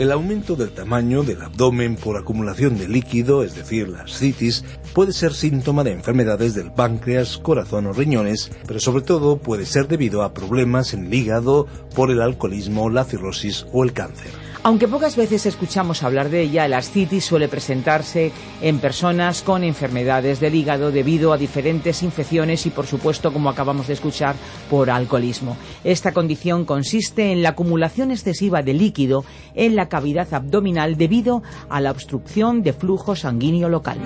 El 0.00 0.12
aumento 0.12 0.56
del 0.56 0.70
tamaño 0.70 1.24
del 1.24 1.42
abdomen 1.42 1.94
por 1.94 2.16
acumulación 2.16 2.78
de 2.78 2.88
líquido, 2.88 3.44
es 3.44 3.54
decir, 3.54 3.86
la 3.86 4.06
citis, 4.08 4.64
puede 4.94 5.12
ser 5.12 5.32
síntoma 5.34 5.84
de 5.84 5.92
enfermedades 5.92 6.54
del 6.54 6.72
páncreas, 6.72 7.38
corazón 7.38 7.86
o 7.86 7.92
riñones, 7.92 8.50
pero 8.66 8.80
sobre 8.80 9.02
todo 9.02 9.38
puede 9.38 9.66
ser 9.66 9.88
debido 9.88 10.22
a 10.22 10.34
problemas 10.34 10.94
en 10.94 11.06
el 11.06 11.14
hígado 11.14 11.66
por 11.94 12.10
el 12.10 12.20
alcoholismo, 12.20 12.90
la 12.90 13.04
cirrosis 13.04 13.66
o 13.72 13.84
el 13.84 13.92
cáncer. 13.92 14.30
Aunque 14.62 14.88
pocas 14.88 15.16
veces 15.16 15.46
escuchamos 15.46 16.02
hablar 16.02 16.28
de 16.28 16.42
ella, 16.42 16.68
la 16.68 16.78
ascitis 16.78 17.24
suele 17.24 17.48
presentarse 17.48 18.30
en 18.60 18.78
personas 18.78 19.40
con 19.40 19.64
enfermedades 19.64 20.38
del 20.38 20.54
hígado 20.54 20.92
debido 20.92 21.32
a 21.32 21.38
diferentes 21.38 22.02
infecciones 22.02 22.66
y, 22.66 22.70
por 22.70 22.86
supuesto, 22.86 23.32
como 23.32 23.48
acabamos 23.48 23.86
de 23.86 23.94
escuchar, 23.94 24.36
por 24.68 24.90
alcoholismo. 24.90 25.56
Esta 25.82 26.12
condición 26.12 26.66
consiste 26.66 27.32
en 27.32 27.42
la 27.42 27.50
acumulación 27.50 28.10
excesiva 28.10 28.60
de 28.60 28.74
líquido 28.74 29.24
en 29.54 29.76
la 29.76 29.88
cavidad 29.88 30.32
abdominal 30.34 30.98
debido 30.98 31.42
a 31.70 31.80
la 31.80 31.90
obstrucción 31.90 32.62
de 32.62 32.74
flujo 32.74 33.16
sanguíneo 33.16 33.70
local. 33.70 33.98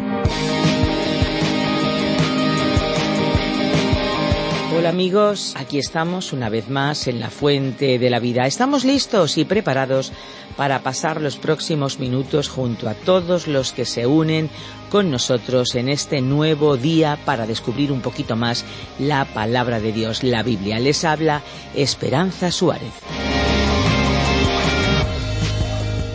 Hola 4.84 4.90
amigos, 4.90 5.54
aquí 5.56 5.78
estamos 5.78 6.34
una 6.34 6.50
vez 6.50 6.68
más 6.68 7.06
en 7.06 7.18
la 7.18 7.30
fuente 7.30 7.98
de 7.98 8.10
la 8.10 8.20
vida. 8.20 8.44
Estamos 8.44 8.84
listos 8.84 9.38
y 9.38 9.46
preparados 9.46 10.12
para 10.58 10.80
pasar 10.80 11.22
los 11.22 11.38
próximos 11.38 11.98
minutos 11.98 12.50
junto 12.50 12.90
a 12.90 12.92
todos 12.92 13.46
los 13.48 13.72
que 13.72 13.86
se 13.86 14.06
unen 14.06 14.50
con 14.90 15.10
nosotros 15.10 15.74
en 15.74 15.88
este 15.88 16.20
nuevo 16.20 16.76
día 16.76 17.18
para 17.24 17.46
descubrir 17.46 17.92
un 17.92 18.02
poquito 18.02 18.36
más 18.36 18.66
la 18.98 19.24
palabra 19.24 19.80
de 19.80 19.90
Dios, 19.90 20.22
la 20.22 20.42
Biblia. 20.42 20.78
Les 20.78 21.02
habla 21.04 21.40
Esperanza 21.74 22.50
Suárez. 22.50 22.92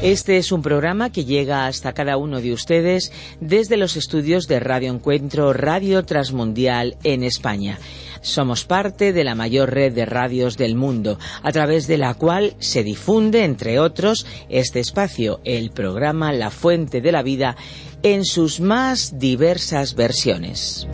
Este 0.04 0.38
es 0.38 0.52
un 0.52 0.62
programa 0.62 1.12
que 1.12 1.26
llega 1.26 1.66
hasta 1.66 1.94
cada 1.94 2.18
uno 2.18 2.40
de 2.40 2.54
ustedes 2.54 3.12
desde 3.42 3.78
los 3.78 3.98
estudios 3.98 4.48
de 4.48 4.60
Radio 4.60 4.94
Encuentro 4.94 5.54
Radio 5.54 6.06
Transmundial 6.06 6.98
en 7.04 7.24
España. 7.24 7.80
Somos 8.22 8.66
parte 8.66 9.14
de 9.14 9.24
la 9.24 9.36
mayor 9.36 9.74
red 9.74 9.94
de 9.94 10.06
radios 10.06 10.58
del 10.58 10.76
mundo, 10.76 11.20
a 11.44 11.52
través 11.52 11.88
de 11.88 11.98
la 11.98 12.14
cual 12.14 12.54
se 12.60 12.84
difunde, 12.84 13.44
entre 13.44 13.80
otros, 13.80 14.26
este 14.50 14.80
espacio, 14.80 15.40
el 15.44 15.72
programa 15.72 16.34
La 16.34 16.50
Fuente 16.50 17.02
de 17.02 17.12
la 17.12 17.24
Vida, 17.24 17.56
en 18.04 18.26
sus 18.26 18.60
más 18.60 19.20
diversas 19.20 19.96
versiones. 19.96 20.88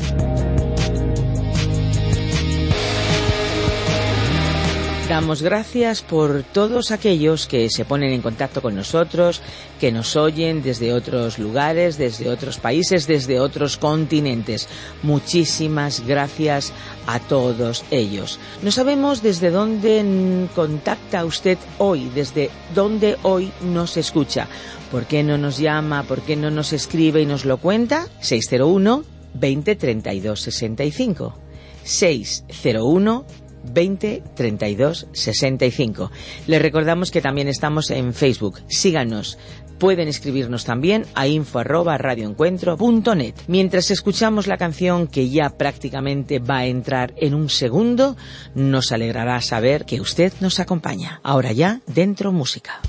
Damos 5.09 5.43
gracias 5.43 6.01
por 6.01 6.41
todos 6.41 6.89
aquellos 6.89 7.45
que 7.45 7.69
se 7.69 7.85
ponen 7.85 8.11
en 8.11 8.23
contacto 8.23 8.63
con 8.63 8.73
nosotros, 8.73 9.39
que 9.79 9.91
nos 9.91 10.15
oyen 10.15 10.63
desde 10.63 10.93
otros 10.93 11.37
lugares, 11.37 11.99
desde 11.99 12.27
otros 12.27 12.57
países, 12.57 13.05
desde 13.05 13.39
otros 13.39 13.77
continentes. 13.77 14.67
Muchísimas 15.03 16.07
gracias 16.07 16.73
a 17.05 17.19
todos 17.19 17.85
ellos. 17.91 18.39
No 18.63 18.71
sabemos 18.71 19.21
desde 19.21 19.51
dónde 19.51 20.47
contacta 20.55 21.23
usted 21.23 21.59
hoy, 21.77 22.09
desde 22.15 22.49
dónde 22.73 23.17
hoy 23.21 23.51
nos 23.61 23.97
escucha. 23.97 24.47
¿Por 24.89 25.05
qué 25.05 25.21
no 25.21 25.37
nos 25.37 25.59
llama? 25.59 26.01
¿Por 26.01 26.21
qué 26.21 26.35
no 26.35 26.49
nos 26.49 26.73
escribe 26.73 27.21
y 27.21 27.27
nos 27.27 27.45
lo 27.45 27.57
cuenta? 27.57 28.07
601 28.21 29.03
20 29.35 29.75
32 29.75 30.41
65. 30.41 31.37
601 31.83 33.44
20 33.73 34.23
32 34.35 35.07
65. 35.11 36.11
Les 36.47 36.61
recordamos 36.61 37.11
que 37.11 37.21
también 37.21 37.47
estamos 37.47 37.91
en 37.91 38.13
Facebook. 38.13 38.61
Síganos. 38.67 39.37
Pueden 39.77 40.07
escribirnos 40.07 40.63
también 40.63 41.05
a 41.15 41.27
info. 41.27 41.61
Mientras 43.47 43.91
escuchamos 43.91 44.47
la 44.47 44.57
canción 44.57 45.07
que 45.07 45.29
ya 45.29 45.49
prácticamente 45.49 46.39
va 46.39 46.59
a 46.59 46.65
entrar 46.65 47.13
en 47.17 47.33
un 47.33 47.49
segundo, 47.49 48.15
nos 48.53 48.91
alegrará 48.93 49.41
saber 49.41 49.85
que 49.85 49.99
usted 49.99 50.31
nos 50.39 50.59
acompaña. 50.59 51.19
Ahora 51.23 51.51
ya, 51.51 51.81
dentro 51.87 52.31
música. 52.31 52.79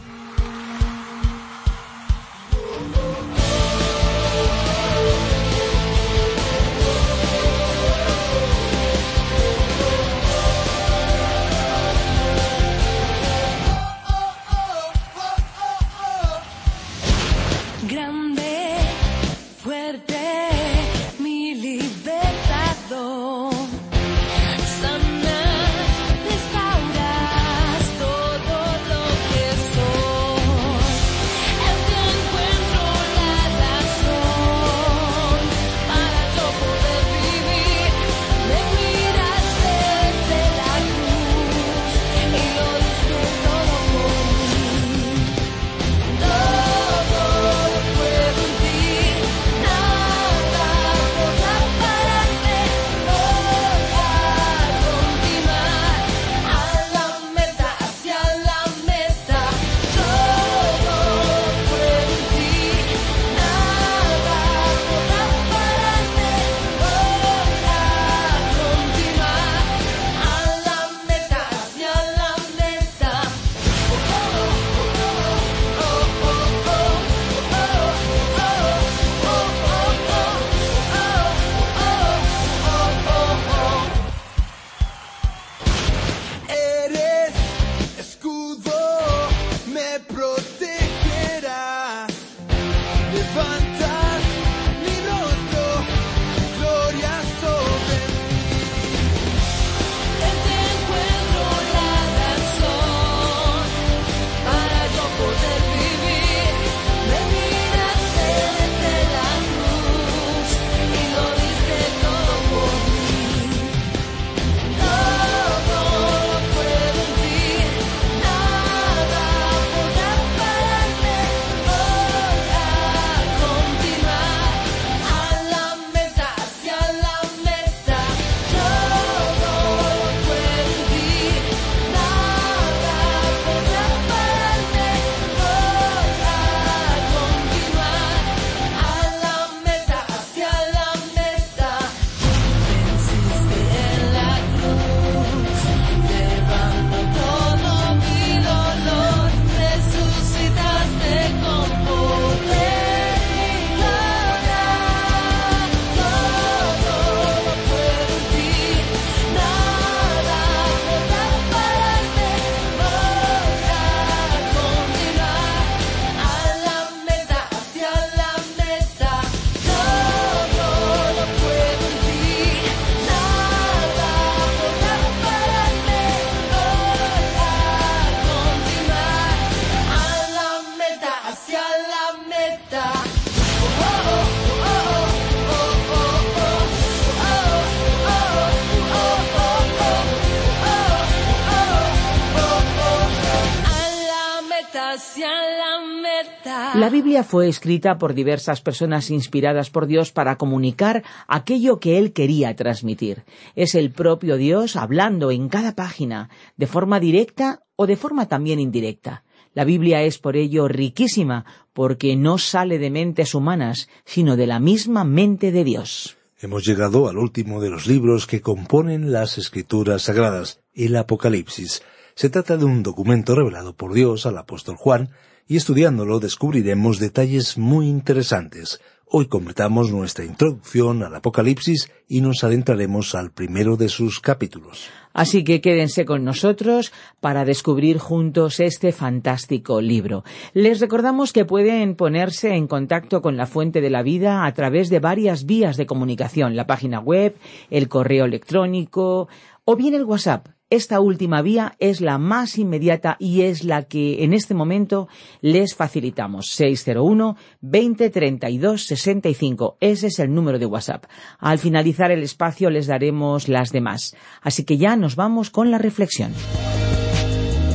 Biblia 196.96 197.24
fue 197.24 197.46
escrita 197.46 197.98
por 197.98 198.14
diversas 198.14 198.62
personas 198.62 199.10
inspiradas 199.10 199.68
por 199.68 199.86
Dios 199.86 200.12
para 200.12 200.38
comunicar 200.38 201.04
aquello 201.28 201.78
que 201.78 201.98
Él 201.98 202.14
quería 202.14 202.56
transmitir. 202.56 203.24
Es 203.54 203.74
el 203.74 203.92
propio 203.92 204.38
Dios 204.38 204.76
hablando 204.76 205.30
en 205.30 205.50
cada 205.50 205.74
página, 205.74 206.30
de 206.56 206.66
forma 206.66 206.98
directa 206.98 207.60
o 207.76 207.86
de 207.86 207.96
forma 207.96 208.28
también 208.28 208.60
indirecta. 208.60 209.24
La 209.52 209.64
Biblia 209.64 210.04
es 210.04 210.16
por 210.16 210.38
ello 210.38 210.68
riquísima, 210.68 211.44
porque 211.74 212.16
no 212.16 212.38
sale 212.38 212.78
de 212.78 212.88
mentes 212.88 213.34
humanas, 213.34 213.90
sino 214.06 214.34
de 214.34 214.46
la 214.46 214.58
misma 214.58 215.04
mente 215.04 215.52
de 215.52 215.64
Dios. 215.64 216.16
Hemos 216.40 216.64
llegado 216.64 217.10
al 217.10 217.18
último 217.18 217.60
de 217.60 217.68
los 217.68 217.86
libros 217.86 218.26
que 218.26 218.40
componen 218.40 219.12
las 219.12 219.36
escrituras 219.36 220.00
sagradas, 220.00 220.60
el 220.72 220.96
Apocalipsis. 220.96 221.82
Se 222.14 222.30
trata 222.30 222.56
de 222.56 222.64
un 222.64 222.82
documento 222.82 223.34
revelado 223.34 223.76
por 223.76 223.92
Dios 223.92 224.24
al 224.24 224.38
apóstol 224.38 224.76
Juan, 224.76 225.10
y 225.48 225.56
estudiándolo 225.56 226.20
descubriremos 226.20 226.98
detalles 226.98 227.56
muy 227.56 227.88
interesantes. 227.88 228.80
Hoy 229.08 229.26
completamos 229.26 229.92
nuestra 229.92 230.24
introducción 230.24 231.04
al 231.04 231.14
Apocalipsis 231.14 231.92
y 232.08 232.20
nos 232.22 232.42
adentraremos 232.42 233.14
al 233.14 233.30
primero 233.30 233.76
de 233.76 233.88
sus 233.88 234.18
capítulos. 234.18 234.90
Así 235.12 235.44
que 235.44 235.60
quédense 235.60 236.04
con 236.04 236.24
nosotros 236.24 236.92
para 237.20 237.44
descubrir 237.44 237.98
juntos 237.98 238.58
este 238.58 238.90
fantástico 238.90 239.80
libro. 239.80 240.24
Les 240.54 240.80
recordamos 240.80 241.32
que 241.32 241.44
pueden 241.44 241.94
ponerse 241.94 242.56
en 242.56 242.66
contacto 242.66 243.22
con 243.22 243.36
la 243.36 243.46
Fuente 243.46 243.80
de 243.80 243.90
la 243.90 244.02
Vida 244.02 244.44
a 244.44 244.52
través 244.54 244.90
de 244.90 244.98
varias 244.98 245.46
vías 245.46 245.76
de 245.76 245.86
comunicación, 245.86 246.56
la 246.56 246.66
página 246.66 246.98
web, 246.98 247.36
el 247.70 247.88
correo 247.88 248.24
electrónico 248.24 249.28
o 249.64 249.76
bien 249.76 249.94
el 249.94 250.04
WhatsApp 250.04 250.48
esta 250.68 250.98
última 250.98 251.42
vía 251.42 251.76
es 251.78 252.00
la 252.00 252.18
más 252.18 252.58
inmediata 252.58 253.16
y 253.20 253.42
es 253.42 253.62
la 253.62 253.84
que 253.84 254.24
en 254.24 254.32
este 254.32 254.52
momento 254.52 255.08
les 255.40 255.76
facilitamos. 255.76 256.48
601 256.50 257.36
20 257.60 258.10
32 258.10 258.82
65. 258.82 259.76
Ese 259.80 260.08
es 260.08 260.18
el 260.18 260.34
número 260.34 260.58
de 260.58 260.66
WhatsApp. 260.66 261.04
Al 261.38 261.58
finalizar 261.58 262.10
el 262.10 262.22
espacio 262.22 262.70
les 262.70 262.88
daremos 262.88 263.48
las 263.48 263.70
demás. 263.70 264.16
Así 264.42 264.64
que 264.64 264.76
ya 264.76 264.96
nos 264.96 265.14
vamos 265.14 265.50
con 265.50 265.70
la 265.70 265.78
reflexión. 265.78 266.32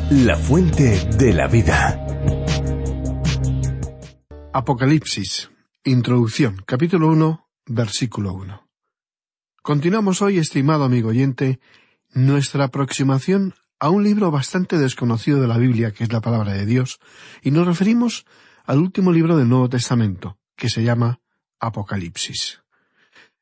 La 0.10 0.36
fuente 0.36 1.00
de 1.18 1.34
la 1.34 1.48
vida. 1.48 2.06
Apocalipsis. 4.54 5.50
Introducción. 5.86 6.58
Capítulo 6.66 7.08
1. 7.08 7.48
Versículo 7.68 8.34
1. 8.34 8.68
Continuamos 9.64 10.22
hoy, 10.22 10.40
estimado 10.40 10.84
amigo 10.84 11.10
oyente, 11.10 11.60
nuestra 12.14 12.66
aproximación 12.66 13.54
a 13.80 13.90
un 13.90 14.04
libro 14.04 14.30
bastante 14.32 14.78
desconocido 14.78 15.42
de 15.42 15.48
la 15.48 15.58
Biblia, 15.58 15.92
que 15.92 16.04
es 16.04 16.14
la 16.14 16.22
palabra 16.22 16.54
de 16.54 16.66
Dios, 16.66 17.00
y 17.42 17.52
nos 17.52 17.66
referimos 17.66 18.26
al 18.66 18.80
último 18.80 19.12
libro 19.12 19.38
del 19.38 19.50
Nuevo 19.50 19.70
Testamento, 19.70 20.38
que 20.56 20.70
se 20.70 20.84
llama 20.84 21.20
Apocalipsis. 21.60 22.62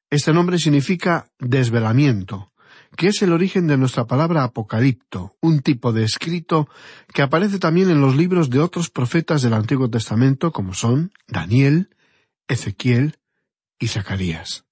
Este 0.10 0.34
nombre 0.34 0.58
significa 0.58 1.28
desvelamiento, 1.40 2.52
que 2.96 3.08
es 3.08 3.22
el 3.22 3.34
origen 3.34 3.68
de 3.68 3.78
nuestra 3.78 4.08
palabra 4.08 4.44
apocalipto, 4.44 5.36
un 5.42 5.60
tipo 5.62 5.92
de 5.94 6.04
escrito 6.04 6.68
que 7.14 7.22
aparece 7.22 7.60
también 7.60 7.90
en 7.90 8.02
los 8.02 8.16
libros 8.16 8.50
de 8.50 8.60
otros 8.60 8.90
profetas 8.90 9.42
del 9.42 9.54
Antiguo 9.54 9.90
Testamento 9.90 10.52
como 10.52 10.74
son 10.74 11.12
Daniel, 11.28 11.90
Ezequiel 12.48 13.20
y 13.78 13.88
Zacarías. 13.88 14.69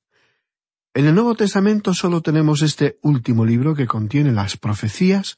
En 0.97 1.05
el 1.05 1.13
Nuevo 1.13 1.35
Testamento 1.35 1.93
solo 1.93 2.21
tenemos 2.21 2.63
este 2.63 2.97
último 3.03 3.45
libro 3.45 3.75
que 3.75 3.85
contiene 3.85 4.31
las 4.31 4.57
profecías 4.57 5.37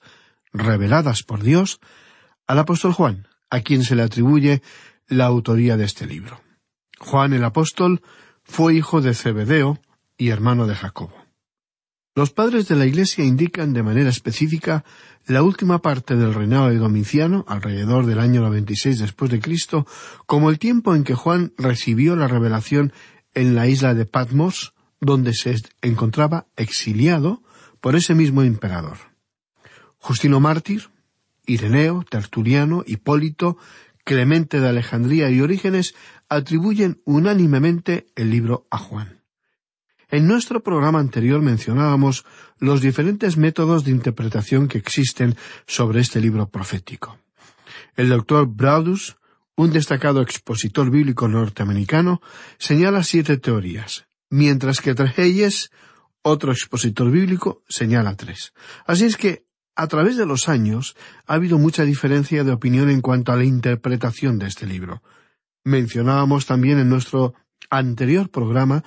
reveladas 0.53 1.23
por 1.23 1.43
Dios 1.43 1.81
al 2.47 2.59
apóstol 2.59 2.93
Juan, 2.93 3.27
a 3.49 3.59
quien 3.59 3.83
se 3.83 3.97
le 3.97 4.03
atribuye 4.03 4.61
la 5.09 5.25
autoría 5.25 5.75
de 5.75 5.83
este 5.83 6.05
libro. 6.05 6.39
Juan 6.97 7.33
el 7.33 7.43
apóstol 7.43 8.01
fue 8.41 8.73
hijo 8.73 9.01
de 9.01 9.13
Zebedeo 9.13 9.81
y 10.17 10.29
hermano 10.29 10.65
de 10.65 10.75
Jacobo. 10.75 11.25
Los 12.15 12.31
padres 12.31 12.69
de 12.69 12.77
la 12.77 12.85
Iglesia 12.85 13.25
indican 13.25 13.73
de 13.73 13.83
manera 13.83 14.09
específica 14.09 14.85
la 15.27 15.43
última 15.43 15.81
parte 15.81 16.15
del 16.15 16.33
reinado 16.33 16.69
de 16.69 16.77
Domiciano, 16.77 17.43
alrededor 17.49 18.05
del 18.05 18.21
año 18.21 18.39
96 18.39 18.99
después 18.99 19.29
de 19.29 19.41
Cristo, 19.41 19.85
como 20.25 20.51
el 20.51 20.57
tiempo 20.57 20.95
en 20.95 21.03
que 21.03 21.15
Juan 21.15 21.51
recibió 21.57 22.15
la 22.15 22.29
revelación 22.29 22.93
en 23.33 23.55
la 23.55 23.67
isla 23.67 23.93
de 23.93 24.05
Patmos, 24.05 24.73
donde 25.01 25.33
se 25.33 25.55
encontraba 25.81 26.47
exiliado 26.55 27.41
por 27.81 27.95
ese 27.95 28.15
mismo 28.15 28.43
emperador. 28.43 28.97
Justino 29.97 30.39
Mártir, 30.39 30.89
Ireneo, 31.45 32.03
Tertuliano, 32.09 32.83
Hipólito, 32.85 33.57
Clemente 34.03 34.59
de 34.59 34.69
Alejandría 34.69 35.29
y 35.29 35.41
Orígenes 35.41 35.93
atribuyen 36.29 37.01
unánimemente 37.05 38.07
el 38.15 38.31
libro 38.31 38.67
a 38.71 38.77
Juan. 38.77 39.21
En 40.09 40.27
nuestro 40.27 40.63
programa 40.63 40.99
anterior 40.99 41.41
mencionábamos 41.41 42.25
los 42.57 42.81
diferentes 42.81 43.37
métodos 43.37 43.83
de 43.83 43.91
interpretación 43.91 44.67
que 44.67 44.79
existen 44.79 45.35
sobre 45.67 46.01
este 46.01 46.19
libro 46.19 46.49
profético. 46.49 47.19
El 47.95 48.09
doctor 48.09 48.47
Braudus, 48.47 49.17
un 49.55 49.71
destacado 49.71 50.21
expositor 50.21 50.89
bíblico 50.89 51.27
norteamericano, 51.27 52.21
señala 52.57 53.03
siete 53.03 53.37
teorías, 53.37 54.08
mientras 54.29 54.81
que 54.81 54.95
Trejeyes, 54.95 55.71
otro 56.21 56.51
expositor 56.51 57.11
bíblico, 57.11 57.63
señala 57.67 58.15
tres. 58.15 58.53
Así 58.85 59.05
es 59.05 59.17
que, 59.17 59.45
a 59.75 59.87
través 59.87 60.17
de 60.17 60.25
los 60.25 60.49
años, 60.49 60.95
ha 61.25 61.35
habido 61.35 61.57
mucha 61.57 61.83
diferencia 61.83 62.43
de 62.43 62.51
opinión 62.51 62.89
en 62.89 63.01
cuanto 63.01 63.31
a 63.31 63.37
la 63.37 63.45
interpretación 63.45 64.37
de 64.37 64.47
este 64.47 64.65
libro. 64.65 65.01
Mencionábamos 65.63 66.45
también 66.45 66.79
en 66.79 66.89
nuestro 66.89 67.33
anterior 67.69 68.29
programa 68.29 68.83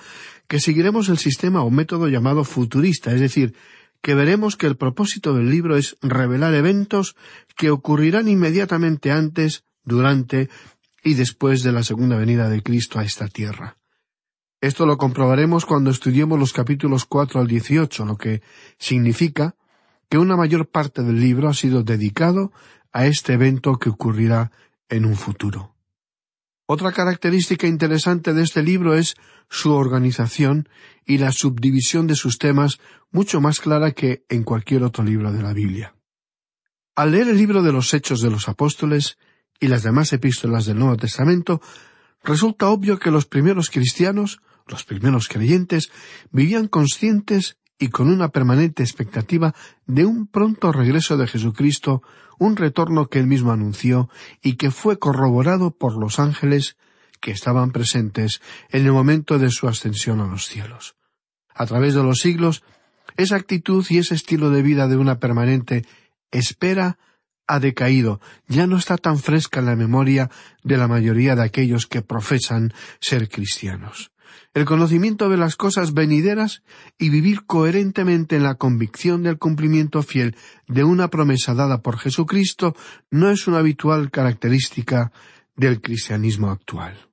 que 0.47 0.59
seguiremos 0.59 1.09
el 1.09 1.17
sistema 1.17 1.63
o 1.63 1.71
método 1.71 2.07
llamado 2.07 2.43
futurista, 2.43 3.11
es 3.11 3.21
decir, 3.21 3.55
que 4.01 4.15
veremos 4.15 4.57
que 4.57 4.67
el 4.67 4.75
propósito 4.75 5.33
del 5.33 5.49
libro 5.49 5.77
es 5.77 5.95
revelar 6.01 6.53
eventos 6.53 7.15
que 7.55 7.71
ocurrirán 7.71 8.27
inmediatamente 8.27 9.11
antes, 9.11 9.63
durante 9.83 10.49
y 11.03 11.15
después 11.15 11.63
de 11.63 11.71
la 11.71 11.83
segunda 11.83 12.17
venida 12.17 12.49
de 12.49 12.61
Cristo 12.61 12.99
a 12.99 13.03
esta 13.03 13.27
tierra. 13.27 13.77
Esto 14.63 14.85
lo 14.85 14.97
comprobaremos 14.97 15.65
cuando 15.65 15.91
estudiemos 15.91 16.39
los 16.39 16.53
capítulos 16.53 17.03
cuatro 17.03 17.41
al 17.41 17.47
dieciocho, 17.47 18.05
lo 18.05 18.15
que 18.15 18.41
significa 18.77 19.57
que 20.07 20.17
una 20.17 20.37
mayor 20.37 20.69
parte 20.69 21.03
del 21.03 21.19
libro 21.19 21.49
ha 21.49 21.53
sido 21.53 21.83
dedicado 21.83 22.53
a 22.93 23.05
este 23.05 23.33
evento 23.33 23.77
que 23.77 23.89
ocurrirá 23.89 24.53
en 24.87 25.03
un 25.03 25.17
futuro. 25.17 25.75
Otra 26.65 26.93
característica 26.93 27.67
interesante 27.67 28.33
de 28.33 28.41
este 28.41 28.63
libro 28.63 28.93
es 28.95 29.15
su 29.49 29.73
organización 29.73 30.69
y 31.05 31.17
la 31.17 31.33
subdivisión 31.33 32.07
de 32.07 32.15
sus 32.15 32.37
temas 32.37 32.79
mucho 33.11 33.41
más 33.41 33.59
clara 33.59 33.91
que 33.91 34.23
en 34.29 34.43
cualquier 34.43 34.83
otro 34.83 35.03
libro 35.03 35.33
de 35.33 35.43
la 35.43 35.51
Biblia. 35.51 35.93
Al 36.95 37.11
leer 37.11 37.27
el 37.27 37.37
libro 37.37 37.63
de 37.63 37.73
los 37.73 37.93
Hechos 37.93 38.21
de 38.21 38.29
los 38.29 38.47
Apóstoles 38.47 39.17
y 39.59 39.67
las 39.67 39.83
demás 39.83 40.13
epístolas 40.13 40.65
del 40.65 40.79
Nuevo 40.79 40.95
Testamento, 40.95 41.59
resulta 42.23 42.69
obvio 42.69 42.97
que 42.97 43.11
los 43.11 43.25
primeros 43.25 43.69
cristianos 43.69 44.39
los 44.67 44.83
primeros 44.83 45.27
creyentes 45.27 45.91
vivían 46.31 46.67
conscientes 46.67 47.57
y 47.79 47.89
con 47.89 48.09
una 48.09 48.29
permanente 48.29 48.83
expectativa 48.83 49.53
de 49.85 50.05
un 50.05 50.27
pronto 50.27 50.71
regreso 50.71 51.17
de 51.17 51.27
Jesucristo, 51.27 52.01
un 52.39 52.55
retorno 52.55 53.07
que 53.07 53.19
él 53.19 53.27
mismo 53.27 53.51
anunció 53.51 54.09
y 54.41 54.55
que 54.55 54.71
fue 54.71 54.99
corroborado 54.99 55.71
por 55.71 55.97
los 55.97 56.19
ángeles 56.19 56.77
que 57.19 57.31
estaban 57.31 57.71
presentes 57.71 58.41
en 58.69 58.85
el 58.85 58.91
momento 58.91 59.37
de 59.37 59.49
su 59.49 59.67
ascensión 59.67 60.21
a 60.21 60.27
los 60.27 60.45
cielos. 60.47 60.95
A 61.53 61.65
través 61.65 61.93
de 61.93 62.03
los 62.03 62.19
siglos, 62.19 62.63
esa 63.17 63.35
actitud 63.35 63.85
y 63.89 63.97
ese 63.97 64.15
estilo 64.15 64.49
de 64.49 64.61
vida 64.61 64.87
de 64.87 64.97
una 64.97 65.19
permanente 65.19 65.85
espera 66.31 66.97
ha 67.47 67.59
decaído, 67.59 68.21
ya 68.47 68.65
no 68.65 68.77
está 68.77 68.97
tan 68.97 69.19
fresca 69.19 69.59
en 69.59 69.65
la 69.65 69.75
memoria 69.75 70.29
de 70.63 70.77
la 70.77 70.87
mayoría 70.87 71.35
de 71.35 71.43
aquellos 71.43 71.85
que 71.85 72.01
profesan 72.01 72.73
ser 73.01 73.27
cristianos 73.27 74.12
el 74.53 74.65
conocimiento 74.65 75.29
de 75.29 75.37
las 75.37 75.55
cosas 75.55 75.93
venideras 75.93 76.63
y 76.97 77.09
vivir 77.09 77.45
coherentemente 77.45 78.35
en 78.35 78.43
la 78.43 78.55
convicción 78.55 79.23
del 79.23 79.37
cumplimiento 79.37 80.03
fiel 80.03 80.35
de 80.67 80.83
una 80.83 81.09
promesa 81.09 81.53
dada 81.53 81.81
por 81.81 81.97
Jesucristo 81.97 82.75
no 83.09 83.29
es 83.29 83.47
una 83.47 83.59
habitual 83.59 84.11
característica 84.11 85.11
del 85.55 85.81
cristianismo 85.81 86.49
actual. 86.49 87.09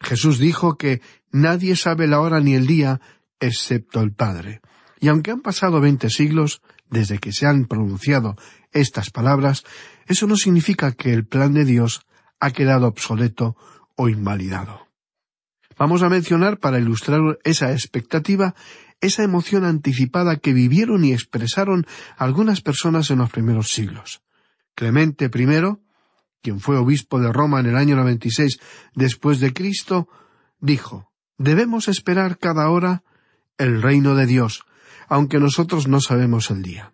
Jesús 0.00 0.38
dijo 0.38 0.76
que 0.76 1.00
nadie 1.32 1.76
sabe 1.76 2.06
la 2.06 2.20
hora 2.20 2.40
ni 2.40 2.54
el 2.54 2.66
día 2.66 3.00
excepto 3.40 4.00
el 4.00 4.12
Padre. 4.12 4.60
Y 5.00 5.08
aunque 5.08 5.30
han 5.30 5.40
pasado 5.40 5.80
veinte 5.80 6.10
siglos 6.10 6.62
desde 6.88 7.18
que 7.18 7.32
se 7.32 7.46
han 7.46 7.66
pronunciado 7.66 8.36
estas 8.72 9.10
palabras, 9.10 9.64
eso 10.06 10.26
no 10.26 10.36
significa 10.36 10.92
que 10.92 11.12
el 11.12 11.26
plan 11.26 11.52
de 11.52 11.64
Dios 11.64 12.06
ha 12.40 12.50
quedado 12.50 12.86
obsoleto 12.86 13.56
o 13.96 14.08
invalidado. 14.08 14.85
Vamos 15.78 16.02
a 16.02 16.08
mencionar, 16.08 16.58
para 16.58 16.78
ilustrar 16.78 17.20
esa 17.44 17.72
expectativa, 17.72 18.54
esa 19.00 19.22
emoción 19.22 19.64
anticipada 19.64 20.36
que 20.36 20.54
vivieron 20.54 21.04
y 21.04 21.12
expresaron 21.12 21.86
algunas 22.16 22.62
personas 22.62 23.10
en 23.10 23.18
los 23.18 23.30
primeros 23.30 23.68
siglos. 23.68 24.22
Clemente 24.74 25.26
I, 25.26 25.78
quien 26.42 26.60
fue 26.60 26.78
obispo 26.78 27.20
de 27.20 27.32
Roma 27.32 27.60
en 27.60 27.66
el 27.66 27.76
año 27.76 27.96
96 27.96 28.58
después 28.94 29.40
de 29.40 29.52
Cristo, 29.52 30.08
dijo, 30.60 31.10
debemos 31.36 31.88
esperar 31.88 32.38
cada 32.38 32.70
hora 32.70 33.02
el 33.58 33.82
reino 33.82 34.14
de 34.14 34.26
Dios, 34.26 34.64
aunque 35.08 35.38
nosotros 35.38 35.88
no 35.88 36.00
sabemos 36.00 36.50
el 36.50 36.62
día. 36.62 36.92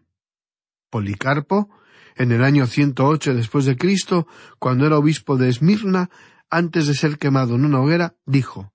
Policarpo, 0.91 1.71
en 2.17 2.33
el 2.33 2.45
año 2.45 2.67
108 2.67 3.35
después 3.35 3.65
de 3.65 3.77
Cristo, 3.77 4.27
cuando 4.59 4.87
era 4.87 4.99
obispo 4.99 5.37
de 5.37 5.49
Esmirna, 5.49 6.11
antes 6.51 6.87
de 6.87 6.95
ser 6.95 7.19
quemado 7.19 7.55
en 7.55 7.65
una 7.65 7.81
hoguera, 7.81 8.15
dijo, 8.27 8.72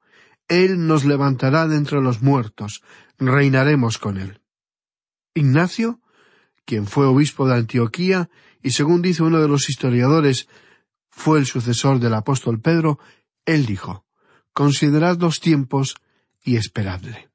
Él 0.48 0.88
nos 0.88 1.06
levantará 1.06 1.68
de 1.68 1.77
entre 1.77 2.01
los 2.01 2.22
muertos, 2.22 2.82
reinaremos 3.18 3.98
con 3.98 4.18
Él. 4.18 4.42
Ignacio, 5.34 6.01
quien 6.66 6.88
fue 6.88 7.06
obispo 7.06 7.48
de 7.48 7.56
Antioquía, 7.56 8.30
y 8.62 8.72
según 8.72 9.01
dice 9.01 9.24
uno 9.24 9.39
de 9.42 9.48
los 9.48 9.70
historiadores, 9.70 10.48
fue 11.10 11.39
el 11.39 11.46
sucesor 11.46 12.00
del 12.00 12.13
apóstol 12.13 12.60
Pedro, 12.60 13.00
él 13.46 13.66
dijo, 13.66 14.06
Considerad 14.54 15.18
los 15.20 15.39
tiempos 15.39 15.96
y 16.44 16.58
esperadle. 16.58 17.30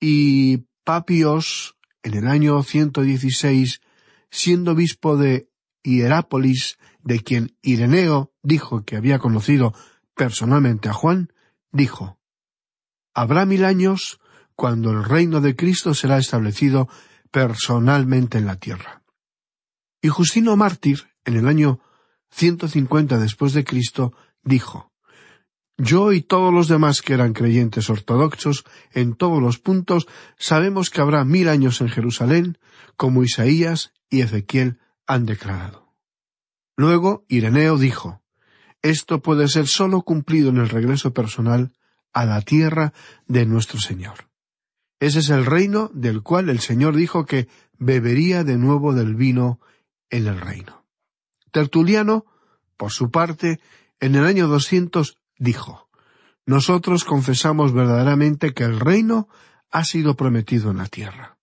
Y 0.00 0.64
Papios, 0.84 1.76
en 2.02 2.14
el 2.14 2.28
año 2.28 2.62
116, 2.62 3.80
siendo 4.30 4.72
obispo 4.72 5.16
de 5.16 5.50
Hierápolis, 5.82 6.78
de 7.02 7.20
quien 7.20 7.56
Ireneo 7.62 8.32
dijo 8.42 8.84
que 8.84 8.96
había 8.96 9.18
conocido 9.18 9.74
personalmente 10.14 10.88
a 10.88 10.92
Juan, 10.92 11.32
dijo, 11.72 12.18
Habrá 13.14 13.46
mil 13.46 13.64
años 13.64 14.20
cuando 14.54 14.90
el 14.90 15.04
reino 15.04 15.40
de 15.40 15.56
Cristo 15.56 15.94
será 15.94 16.18
establecido 16.18 16.88
personalmente 17.30 18.38
en 18.38 18.46
la 18.46 18.56
tierra. 18.56 19.02
Y 20.00 20.08
Justino 20.08 20.56
Mártir, 20.56 21.08
en 21.24 21.36
el 21.36 21.48
año 21.48 21.80
150 22.30 23.18
después 23.18 23.52
de 23.52 23.64
Cristo, 23.64 24.12
dijo, 24.42 24.92
Yo 25.76 26.12
y 26.12 26.22
todos 26.22 26.52
los 26.52 26.68
demás 26.68 27.02
que 27.02 27.14
eran 27.14 27.32
creyentes 27.32 27.90
ortodoxos 27.90 28.64
en 28.92 29.14
todos 29.14 29.42
los 29.42 29.58
puntos 29.58 30.06
sabemos 30.38 30.90
que 30.90 31.00
habrá 31.00 31.24
mil 31.24 31.48
años 31.48 31.80
en 31.80 31.88
Jerusalén, 31.88 32.58
como 32.96 33.22
Isaías 33.22 33.92
y 34.10 34.20
Ezequiel 34.20 34.78
han 35.06 35.26
declarado. 35.26 35.94
Luego 36.76 37.24
Ireneo 37.28 37.78
dijo, 37.78 38.22
Esto 38.82 39.20
puede 39.20 39.48
ser 39.48 39.66
sólo 39.66 40.02
cumplido 40.02 40.50
en 40.50 40.58
el 40.58 40.68
regreso 40.68 41.12
personal 41.12 41.72
a 42.12 42.24
la 42.24 42.40
tierra 42.42 42.92
de 43.26 43.46
nuestro 43.46 43.80
Señor. 43.80 44.28
Ese 45.00 45.20
es 45.20 45.30
el 45.30 45.46
reino 45.46 45.90
del 45.94 46.22
cual 46.22 46.48
el 46.48 46.60
Señor 46.60 46.96
dijo 46.96 47.24
que 47.24 47.48
bebería 47.78 48.44
de 48.44 48.56
nuevo 48.56 48.94
del 48.94 49.14
vino 49.14 49.60
en 50.10 50.26
el 50.26 50.40
reino. 50.40 50.84
Tertuliano, 51.52 52.26
por 52.76 52.92
su 52.92 53.10
parte, 53.10 53.60
en 54.00 54.14
el 54.14 54.24
año 54.24 54.48
200 54.48 55.18
dijo, 55.38 55.88
Nosotros 56.46 57.04
confesamos 57.04 57.72
verdaderamente 57.72 58.54
que 58.54 58.64
el 58.64 58.80
reino 58.80 59.28
ha 59.70 59.84
sido 59.84 60.16
prometido 60.16 60.70
en 60.70 60.78
la 60.78 60.86
tierra. 60.86 61.38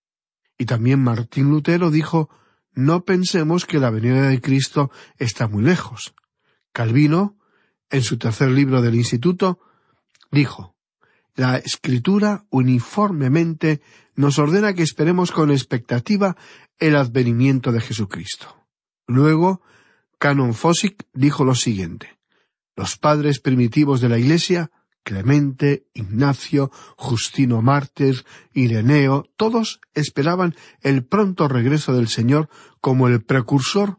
Y 0.58 0.66
también 0.66 1.02
Martín 1.02 1.50
Lutero 1.50 1.90
dijo, 1.90 2.30
No 2.72 3.04
pensemos 3.04 3.66
que 3.66 3.78
la 3.78 3.90
venida 3.90 4.28
de 4.28 4.40
Cristo 4.40 4.90
está 5.18 5.48
muy 5.48 5.62
lejos. 5.62 6.14
Calvino, 6.76 7.38
en 7.88 8.02
su 8.02 8.18
tercer 8.18 8.50
libro 8.50 8.82
del 8.82 8.96
Instituto, 8.96 9.60
dijo, 10.30 10.76
La 11.34 11.56
escritura 11.56 12.44
uniformemente 12.50 13.80
nos 14.14 14.38
ordena 14.38 14.74
que 14.74 14.82
esperemos 14.82 15.32
con 15.32 15.50
expectativa 15.50 16.36
el 16.78 16.96
advenimiento 16.96 17.72
de 17.72 17.80
Jesucristo. 17.80 18.54
Luego, 19.06 19.62
Canon 20.18 20.52
Fossick 20.52 21.06
dijo 21.14 21.46
lo 21.46 21.54
siguiente 21.54 22.18
Los 22.76 22.98
padres 22.98 23.40
primitivos 23.40 24.02
de 24.02 24.10
la 24.10 24.18
Iglesia, 24.18 24.70
Clemente, 25.02 25.86
Ignacio, 25.94 26.70
Justino 26.98 27.62
Mártir, 27.62 28.26
Ireneo, 28.52 29.24
todos 29.38 29.80
esperaban 29.94 30.54
el 30.82 31.06
pronto 31.06 31.48
regreso 31.48 31.94
del 31.94 32.08
Señor 32.08 32.50
como 32.82 33.08
el 33.08 33.22
precursor 33.22 33.98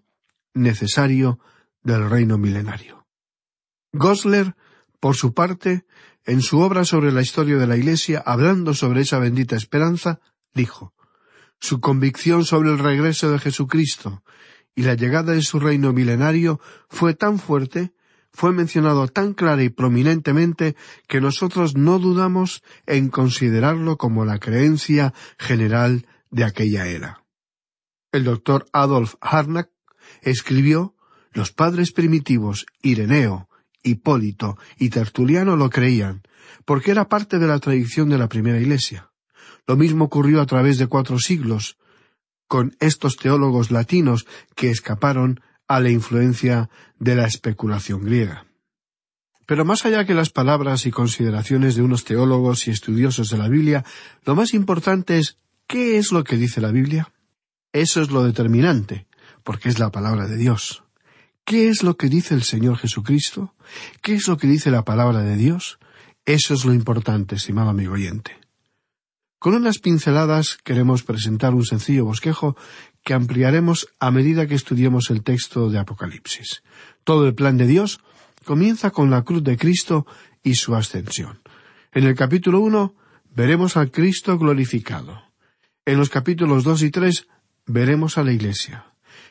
necesario 0.53 1.39
del 1.88 2.10
reino 2.10 2.38
milenario. 2.38 3.08
Gosler, 3.94 4.56
por 5.00 5.15
su 5.15 5.34
parte, 5.34 5.86
en 6.25 6.41
su 6.41 6.60
obra 6.60 6.84
sobre 6.84 7.13
la 7.13 7.22
historia 7.22 7.56
de 7.56 7.65
la 7.65 7.77
Iglesia, 7.77 8.22
hablando 8.25 8.74
sobre 8.74 9.01
esa 9.01 9.20
bendita 9.20 9.56
esperanza, 9.56 10.20
dijo 10.53 10.94
Su 11.62 11.79
convicción 11.79 12.44
sobre 12.44 12.72
el 12.72 12.79
regreso 12.79 13.32
de 13.32 13.39
Jesucristo 13.39 14.22
y 14.75 14.84
la 14.84 14.96
llegada 14.96 15.32
de 15.32 15.41
su 15.41 15.62
reino 15.62 15.94
milenario 15.94 16.60
fue 16.89 17.13
tan 17.13 17.39
fuerte, 17.39 17.94
fue 18.34 18.51
mencionado 18.51 19.08
tan 19.08 19.34
clara 19.34 19.63
y 19.63 19.70
prominentemente, 19.70 20.75
que 21.08 21.22
nosotros 21.22 21.77
no 21.77 22.00
dudamos 22.00 22.63
en 22.86 23.10
considerarlo 23.10 23.98
como 23.98 24.25
la 24.25 24.39
creencia 24.39 25.13
general 25.39 26.06
de 26.32 26.44
aquella 26.44 26.86
era. 26.86 27.24
El 28.12 28.25
doctor 28.25 28.65
Adolf 28.74 29.15
Harnack 29.22 29.72
escribió 30.22 30.97
Los 31.38 31.51
padres 31.51 31.91
primitivos, 31.91 32.65
Ireneo, 32.82 33.48
Hipólito 33.84 34.58
y 34.79 34.89
Tertuliano 34.89 35.56
lo 35.56 35.70
creían, 35.70 36.24
porque 36.65 36.89
era 36.89 37.10
parte 37.10 37.38
de 37.38 37.46
la 37.46 37.60
tradición 37.60 38.10
de 38.10 38.17
la 38.17 38.27
primera 38.27 38.60
Iglesia. 38.60 39.12
Lo 39.67 39.77
mismo 39.77 40.06
ocurrió 40.06 40.41
a 40.41 40.48
través 40.48 40.79
de 40.79 40.88
cuatro 40.88 41.20
siglos, 41.20 41.77
con 42.48 42.75
estos 42.79 43.17
teólogos 43.17 43.70
latinos 43.70 44.25
que 44.56 44.72
escaparon 44.72 45.39
a 45.67 45.79
la 45.79 45.91
influencia 45.91 46.72
de 46.98 47.13
la 47.13 47.27
especulación 47.27 48.03
griega. 48.03 48.48
Pero 49.46 49.63
más 49.63 49.86
allá 49.86 50.08
que 50.08 50.15
las 50.15 50.32
palabras 50.32 50.88
y 50.88 50.91
consideraciones 50.91 51.75
de 51.75 51.84
unos 51.84 52.03
teólogos 52.03 52.67
y 52.67 52.72
estudiosos 52.72 53.29
de 53.29 53.38
la 53.38 53.48
Biblia, 53.48 53.86
lo 54.25 54.34
más 54.34 54.56
importante 54.56 55.20
es 55.20 55.38
¿qué 55.67 56.00
es 56.00 56.12
lo 56.12 56.24
que 56.24 56.36
dice 56.36 56.62
la 56.62 56.72
Biblia? 56.72 57.13
Eso 57.74 58.01
es 58.01 58.10
lo 58.10 58.24
determinante, 58.24 59.06
porque 59.44 59.70
es 59.70 59.77
la 59.77 59.91
palabra 59.91 60.25
de 60.25 60.38
Dios. 60.38 60.84
¿Qué 61.48 61.70
es 61.70 61.82
lo 61.82 61.96
que 61.96 62.10
dice 62.10 62.34
el 62.34 62.44
Señor 62.44 62.75
Jesucristo? 62.75 63.56
¿Qué 64.01 64.16
es 64.16 64.27
lo 64.27 64.36
que 64.36 64.48
dice 64.48 64.70
la 64.70 64.84
palabra 64.84 65.22
de 65.22 65.38
Dios? 65.38 65.80
Eso 66.25 66.54
es 66.54 66.66
lo 66.66 66.74
importante, 66.74 67.36
estimado 67.36 67.70
amigo 67.70 67.94
oyente. 67.94 68.36
Con 69.39 69.54
unas 69.54 69.80
pinceladas 69.80 70.58
queremos 70.66 71.04
presentar 71.04 71.54
un 71.54 71.63
sencillo 71.63 72.04
bosquejo 72.04 72.58
que 73.01 73.13
ampliaremos 73.13 73.88
a 73.98 74.12
medida 74.12 74.46
que 74.46 74.56
estudiemos 74.56 75.10
el 75.10 75.24
texto 75.24 75.70
de 75.70 75.80
Apocalipsis. 75.80 76.63
Todo 77.06 77.25
el 77.25 77.34
plan 77.34 77.56
de 77.56 77.68
Dios 77.68 78.01
comienza 78.44 78.92
con 78.92 79.10
la 79.10 79.22
cruz 79.22 79.42
de 79.42 79.56
Cristo 79.56 80.06
y 80.44 80.56
su 80.56 80.75
ascensión. 80.75 81.39
En 81.94 82.04
el 82.04 82.16
capítulo 82.16 82.60
uno 82.60 82.94
veremos 83.34 83.77
al 83.77 83.89
Cristo 83.89 84.38
glorificado. 84.38 85.24
En 85.86 85.98
los 85.98 86.10
capítulos 86.10 86.66
dos 86.66 86.82
y 86.82 86.92
tres 86.92 87.25
veremos 87.66 88.18
a 88.18 88.24
la 88.24 88.34
Iglesia. 88.34 88.88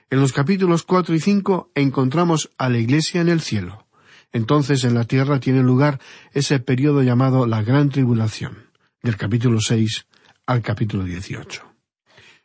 En 0.08 0.20
los 0.20 0.32
capítulos 0.32 0.84
cuatro 0.84 1.16
y 1.16 1.20
cinco 1.20 1.70
encontramos 1.74 2.52
a 2.58 2.68
la 2.68 2.78
Iglesia 2.78 3.20
en 3.20 3.28
el 3.28 3.40
cielo. 3.40 3.86
Entonces 4.32 4.84
en 4.84 4.94
la 4.94 5.04
tierra 5.04 5.40
tiene 5.40 5.62
lugar 5.62 6.00
ese 6.32 6.60
periodo 6.60 7.02
llamado 7.02 7.46
la 7.46 7.62
Gran 7.62 7.88
Tribulación 7.88 8.70
del 9.02 9.16
capítulo 9.16 9.60
6 9.60 10.06
al 10.46 10.62
capítulo 10.62 11.02
18. 11.02 11.75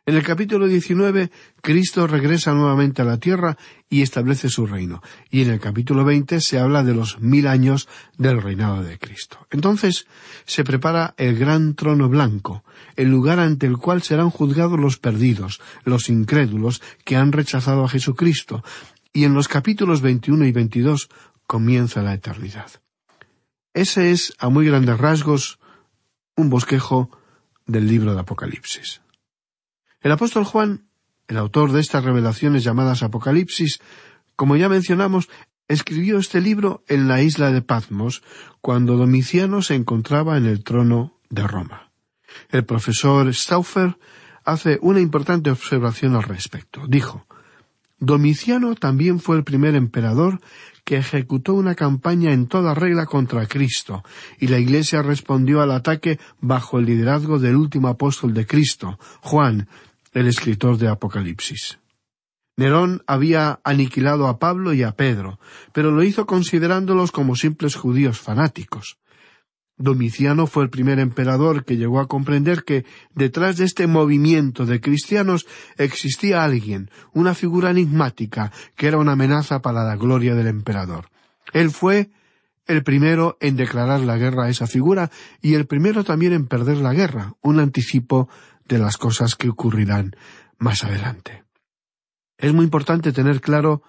En 0.04 0.16
el 0.16 0.24
capítulo 0.24 0.68
19, 0.68 1.30
Cristo 1.62 2.08
regresa 2.08 2.54
nuevamente 2.54 3.04
a 3.04 3.06
la 3.06 3.20
tierra 3.20 3.56
y 3.88 4.02
establece 4.02 4.50
su 4.50 4.66
reino. 4.66 5.00
Y 5.30 5.44
en 5.44 5.52
el 5.52 5.60
capítulo 5.60 6.04
20 6.04 6.42
se 6.42 6.58
habla 6.58 6.84
de 6.84 6.96
los 6.96 7.20
mil 7.20 7.46
años 7.46 7.88
del 8.18 8.42
reinado 8.42 8.82
de 8.82 8.98
Cristo. 8.98 9.46
Entonces 9.52 10.08
se 10.46 10.64
prepara 10.64 11.14
el 11.18 11.38
gran 11.38 11.76
trono 11.76 12.10
blanco, 12.10 12.64
el 12.96 13.10
lugar 13.10 13.40
ante 13.40 13.68
el 13.68 13.78
cual 13.78 14.02
serán 14.02 14.32
juzgados 14.32 14.80
los 14.80 14.98
perdidos, 14.98 15.62
los 15.84 16.10
incrédulos 16.10 16.82
que 17.06 17.16
han 17.16 17.32
rechazado 17.32 17.84
a 17.84 17.90
Jesucristo. 17.90 18.64
Y 19.14 19.26
en 19.26 19.36
los 19.36 19.48
capítulos 19.48 20.02
21 20.02 20.48
y 20.48 20.52
22 20.52 21.10
comienza 21.46 22.02
la 22.02 22.16
eternidad. 22.16 22.72
Ese 23.76 24.10
es, 24.10 24.34
a 24.40 24.50
muy 24.50 24.66
grandes 24.66 24.98
rasgos, 24.98 25.60
un 26.36 26.50
bosquejo 26.50 27.12
del 27.68 27.88
libro 27.88 28.16
de 28.16 28.22
Apocalipsis. 28.22 29.02
El 30.02 30.12
apóstol 30.12 30.46
Juan, 30.46 30.88
el 31.28 31.38
autor 31.38 31.72
de 31.72 31.80
estas 31.80 32.04
revelaciones 32.04 32.64
llamadas 32.64 33.04
Apocalipsis, 33.04 33.80
como 34.36 34.56
ya 34.56 34.68
mencionamos, 34.68 35.30
escribió 35.68 36.18
este 36.18 36.42
libro 36.42 36.84
en 36.88 37.08
la 37.08 37.22
isla 37.22 37.52
de 37.52 37.62
Patmos, 37.62 38.24
cuando 38.62 38.98
Domiciano 38.98 39.62
se 39.62 39.76
encontraba 39.76 40.38
en 40.38 40.48
el 40.48 40.64
trono 40.64 41.20
de 41.30 41.46
Roma. 41.48 41.92
El 42.50 42.66
profesor 42.66 43.32
Stauffer 43.34 43.98
hace 44.44 44.80
una 44.82 45.00
importante 45.00 45.52
observación 45.52 46.16
al 46.16 46.24
respecto. 46.24 46.88
Dijo, 46.88 47.28
Domiciano 48.00 48.74
también 48.74 49.20
fue 49.20 49.38
el 49.38 49.44
primer 49.44 49.76
emperador 49.76 50.40
que 50.84 50.98
ejecutó 50.98 51.54
una 51.54 51.76
campaña 51.76 52.34
en 52.34 52.48
toda 52.48 52.74
regla 52.74 53.06
contra 53.06 53.46
Cristo, 53.46 54.04
y 54.40 54.48
la 54.48 54.58
Iglesia 54.58 55.04
respondió 55.04 55.62
al 55.62 55.72
ataque 55.72 56.20
bajo 56.40 56.80
el 56.80 56.86
liderazgo 56.86 57.38
del 57.38 57.56
último 57.56 57.88
apóstol 57.88 58.34
de 58.34 58.48
Cristo, 58.48 58.98
Juan, 59.22 59.68
el 60.14 60.28
escritor 60.28 60.78
de 60.78 60.88
Apocalipsis. 60.88 61.80
Nerón 62.58 63.04
había 63.08 63.60
aniquilado 63.64 64.28
a 64.28 64.38
Pablo 64.38 64.74
y 64.74 64.84
a 64.84 64.92
Pedro, 64.92 65.40
pero 65.74 65.92
lo 65.92 66.04
hizo 66.04 66.26
considerándolos 66.26 67.12
como 67.12 67.36
simples 67.36 67.76
judíos 67.76 68.20
fanáticos. 68.20 68.98
Domiciano 69.78 70.46
fue 70.46 70.64
el 70.64 70.70
primer 70.70 71.00
emperador 71.00 71.66
que 71.66 71.78
llegó 71.78 72.00
a 72.00 72.08
comprender 72.08 72.64
que 72.64 72.86
detrás 73.16 73.58
de 73.58 73.66
este 73.66 73.88
movimiento 73.88 74.66
de 74.66 74.80
cristianos 74.80 75.48
existía 75.78 76.44
alguien, 76.44 76.92
una 77.14 77.34
figura 77.34 77.72
enigmática, 77.72 78.52
que 78.76 78.88
era 78.88 78.98
una 78.98 79.14
amenaza 79.14 79.62
para 79.62 79.84
la 79.84 79.96
gloria 79.96 80.36
del 80.36 80.48
emperador. 80.48 81.10
Él 81.54 81.72
fue 81.72 82.12
el 82.68 82.84
primero 82.84 83.38
en 83.42 83.56
declarar 83.56 84.02
la 84.02 84.18
guerra 84.18 84.46
a 84.46 84.50
esa 84.50 84.68
figura 84.68 85.10
y 85.42 85.56
el 85.56 85.66
primero 85.66 86.04
también 86.04 86.34
en 86.34 86.48
perder 86.48 86.78
la 86.78 86.94
guerra, 86.94 87.34
un 87.42 87.60
anticipo 87.60 88.30
de 88.76 88.80
las 88.80 88.98
cosas 88.98 89.36
que 89.36 89.50
ocurrirán 89.50 90.16
más 90.58 90.84
adelante. 90.84 91.44
Es 92.38 92.54
muy 92.54 92.66
importante 92.66 93.12
tener 93.12 93.42
claro 93.42 93.84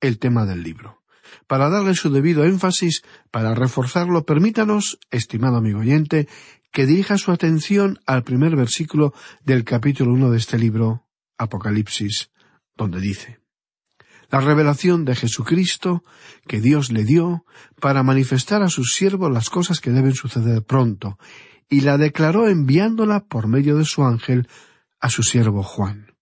el 0.00 0.18
tema 0.18 0.46
del 0.46 0.62
libro. 0.62 1.02
Para 1.46 1.68
darle 1.68 1.94
su 1.94 2.10
debido 2.10 2.44
énfasis, 2.44 3.02
para 3.30 3.54
reforzarlo, 3.54 4.24
permítanos, 4.24 4.98
estimado 5.10 5.56
amigo 5.56 5.80
oyente, 5.80 6.28
que 6.72 6.86
dirija 6.86 7.18
su 7.18 7.32
atención 7.32 7.98
al 8.06 8.22
primer 8.22 8.56
versículo 8.56 9.12
del 9.44 9.64
capítulo 9.64 10.12
uno 10.12 10.30
de 10.30 10.38
este 10.38 10.58
libro, 10.58 11.06
Apocalipsis, 11.36 12.30
donde 12.76 13.00
dice 13.00 13.40
la 14.30 14.40
revelación 14.40 15.04
de 15.04 15.16
Jesucristo 15.16 16.04
que 16.46 16.60
Dios 16.60 16.92
le 16.92 17.04
dio 17.04 17.44
para 17.80 18.02
manifestar 18.02 18.62
a 18.62 18.68
sus 18.68 18.92
siervos 18.94 19.32
las 19.32 19.48
cosas 19.48 19.80
que 19.80 19.90
deben 19.90 20.14
suceder 20.14 20.62
pronto, 20.62 21.18
y 21.68 21.82
la 21.82 21.98
declaró 21.98 22.48
enviándola 22.48 23.20
por 23.20 23.46
medio 23.46 23.76
de 23.76 23.84
su 23.84 24.04
ángel 24.04 24.48
a 25.00 25.10
su 25.10 25.22
siervo 25.22 25.62
Juan. 25.62 26.14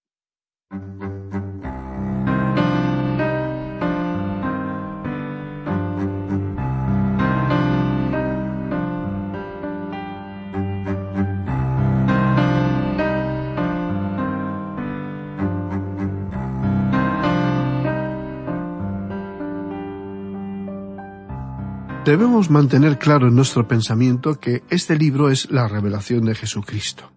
Debemos 22.06 22.50
mantener 22.50 22.99
claro 23.00 23.26
en 23.26 23.34
nuestro 23.34 23.66
pensamiento 23.66 24.38
que 24.38 24.62
este 24.71 24.95
libro 24.95 25.28
es 25.28 25.50
la 25.50 25.66
revelación 25.66 26.25
de 26.25 26.36
Jesucristo. 26.36 27.12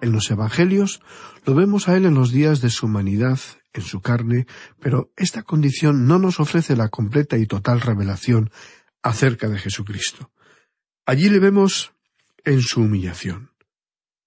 En 0.00 0.12
los 0.12 0.30
Evangelios 0.30 1.00
lo 1.44 1.56
vemos 1.56 1.88
a 1.88 1.96
Él 1.96 2.06
en 2.06 2.14
los 2.14 2.30
días 2.30 2.60
de 2.60 2.70
su 2.70 2.86
humanidad, 2.86 3.40
en 3.72 3.82
su 3.82 4.00
carne, 4.00 4.46
pero 4.78 5.10
esta 5.16 5.42
condición 5.42 6.06
no 6.06 6.20
nos 6.20 6.38
ofrece 6.38 6.76
la 6.76 6.88
completa 6.88 7.36
y 7.36 7.46
total 7.46 7.80
revelación 7.80 8.50
acerca 9.02 9.48
de 9.48 9.58
Jesucristo. 9.58 10.30
Allí 11.04 11.28
le 11.30 11.40
vemos 11.40 11.92
en 12.44 12.60
su 12.60 12.82
humillación. 12.82 13.50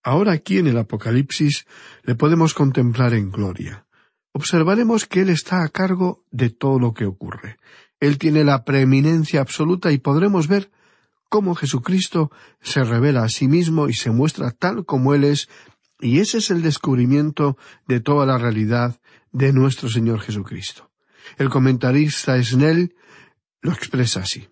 Ahora 0.03 0.33
aquí 0.33 0.57
en 0.57 0.67
el 0.67 0.77
Apocalipsis 0.77 1.65
le 2.03 2.15
podemos 2.15 2.53
contemplar 2.53 3.13
en 3.13 3.31
gloria. 3.31 3.85
Observaremos 4.33 5.05
que 5.05 5.21
Él 5.21 5.29
está 5.29 5.63
a 5.63 5.69
cargo 5.69 6.25
de 6.31 6.49
todo 6.49 6.79
lo 6.79 6.93
que 6.93 7.05
ocurre. 7.05 7.59
Él 8.01 8.17
tiene 8.17 8.43
la 8.43 8.65
preeminencia 8.65 9.39
absoluta 9.39 9.91
y 9.91 9.99
podremos 9.99 10.47
ver 10.47 10.71
cómo 11.29 11.55
Jesucristo 11.55 12.31
se 12.59 12.83
revela 12.83 13.23
a 13.23 13.29
sí 13.29 13.47
mismo 13.47 13.87
y 13.87 13.93
se 13.93 14.11
muestra 14.11 14.51
tal 14.51 14.85
como 14.85 15.13
Él 15.13 15.23
es, 15.23 15.47
y 16.01 16.19
ese 16.19 16.39
es 16.39 16.51
el 16.51 16.63
descubrimiento 16.63 17.57
de 17.87 18.01
toda 18.01 18.25
la 18.25 18.37
realidad 18.37 18.99
de 19.31 19.53
nuestro 19.53 19.87
Señor 19.87 20.19
Jesucristo. 20.19 20.89
El 21.37 21.49
comentarista 21.49 22.43
Snell 22.43 22.95
lo 23.61 23.71
expresa 23.71 24.21
así. 24.21 24.49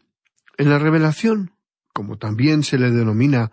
En 0.57 0.69
la 0.69 0.77
revelación, 0.77 1.51
como 1.91 2.17
también 2.17 2.63
se 2.63 2.77
le 2.77 2.91
denomina 2.91 3.51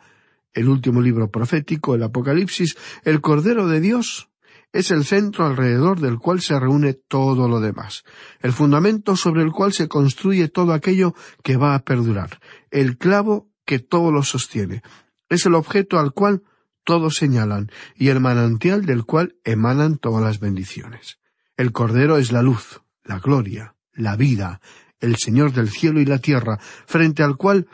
el 0.53 0.69
último 0.69 1.01
libro 1.01 1.31
profético, 1.31 1.95
el 1.95 2.03
Apocalipsis, 2.03 2.77
el 3.03 3.21
Cordero 3.23 3.67
de 3.67 3.81
Dios 3.81 4.29
es 4.73 4.91
el 4.91 5.05
centro 5.05 5.47
alrededor 5.47 6.01
del 6.01 6.19
cual 6.19 6.41
se 6.41 6.59
reúne 6.59 6.95
todo 6.95 7.49
lo 7.49 7.61
demás, 7.61 8.05
el 8.41 8.53
fundamento 8.53 9.17
sobre 9.17 9.43
el 9.43 9.53
cual 9.53 9.73
se 9.73 9.89
construye 9.89 10.49
todo 10.49 10.73
aquello 10.73 11.15
que 11.43 11.57
va 11.57 11.75
a 11.75 11.85
perdurar, 11.85 12.41
el 12.71 12.99
clavo 12.99 13.49
que 13.65 13.79
todo 13.79 14.13
lo 14.13 14.23
sostiene, 14.23 14.83
es 15.29 15.47
el 15.47 15.55
objeto 15.55 15.99
al 15.99 16.13
cual 16.13 16.43
todos 16.85 17.17
señalan 17.17 17.71
y 17.97 18.09
el 18.09 18.21
manantial 18.21 18.87
del 18.87 19.05
cual 19.05 19.37
emanan 19.45 19.99
todas 19.99 20.23
las 20.23 20.39
bendiciones. 20.39 21.19
El 21.57 21.73
Cordero 21.73 22.17
es 22.17 22.31
la 22.33 22.43
luz, 22.43 22.83
la 23.03 23.19
gloria, 23.19 23.75
la 23.93 24.15
vida, 24.17 24.61
el 25.01 25.17
Señor 25.17 25.53
del 25.53 25.69
cielo 25.69 26.01
y 26.01 26.05
la 26.05 26.19
tierra, 26.19 26.59
frente 26.87 27.23
al 27.23 27.37
cual 27.37 27.67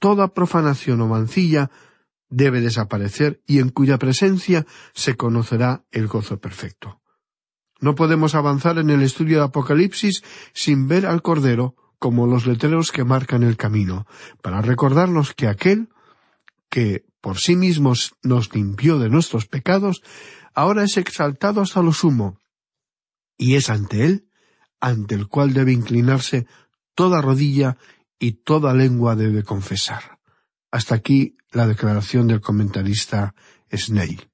toda 0.00 0.34
profanación 0.34 1.00
o 1.00 1.08
mancilla 1.08 1.70
debe 2.28 2.60
desaparecer 2.60 3.42
y 3.46 3.58
en 3.58 3.70
cuya 3.70 3.98
presencia 3.98 4.66
se 4.94 5.16
conocerá 5.16 5.84
el 5.90 6.06
gozo 6.06 6.40
perfecto. 6.40 7.00
No 7.80 7.94
podemos 7.94 8.34
avanzar 8.34 8.78
en 8.78 8.90
el 8.90 9.02
estudio 9.02 9.38
de 9.38 9.44
Apocalipsis 9.44 10.22
sin 10.52 10.88
ver 10.88 11.06
al 11.06 11.22
Cordero 11.22 11.76
como 11.98 12.26
los 12.26 12.46
letreros 12.46 12.92
que 12.92 13.04
marcan 13.04 13.42
el 13.42 13.56
camino, 13.56 14.06
para 14.42 14.60
recordarnos 14.60 15.34
que 15.34 15.48
aquel 15.48 15.88
que 16.68 17.04
por 17.20 17.38
sí 17.38 17.56
mismo 17.56 17.94
nos 18.22 18.54
limpió 18.54 18.98
de 18.98 19.08
nuestros 19.08 19.46
pecados, 19.46 20.02
ahora 20.54 20.84
es 20.84 20.96
exaltado 20.96 21.60
hasta 21.60 21.82
lo 21.82 21.92
sumo, 21.92 22.38
y 23.36 23.56
es 23.56 23.70
ante 23.70 24.04
él 24.04 24.28
ante 24.80 25.14
el 25.14 25.28
cual 25.28 25.54
debe 25.54 25.72
inclinarse 25.72 26.46
toda 26.94 27.20
rodilla 27.20 27.78
y 28.18 28.32
toda 28.32 28.74
lengua 28.74 29.16
debe 29.16 29.42
confesar. 29.42 30.18
Hasta 30.70 30.94
aquí 30.94 31.36
la 31.52 31.66
declaración 31.66 32.26
del 32.26 32.40
comentarista 32.40 33.34
Snail. 33.72 34.28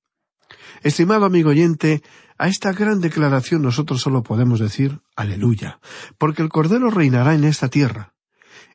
Estimado 0.83 1.25
amigo 1.25 1.51
oyente, 1.51 2.03
a 2.37 2.49
esta 2.49 2.73
gran 2.73 3.01
declaración 3.01 3.63
nosotros 3.63 4.01
solo 4.01 4.23
podemos 4.23 4.61
decir 4.61 5.01
aleluya, 5.17 5.81
porque 6.19 6.43
el 6.43 6.49
Cordero 6.49 6.91
reinará 6.91 7.35
en 7.35 7.45
esta 7.45 7.69
tierra. 7.69 8.15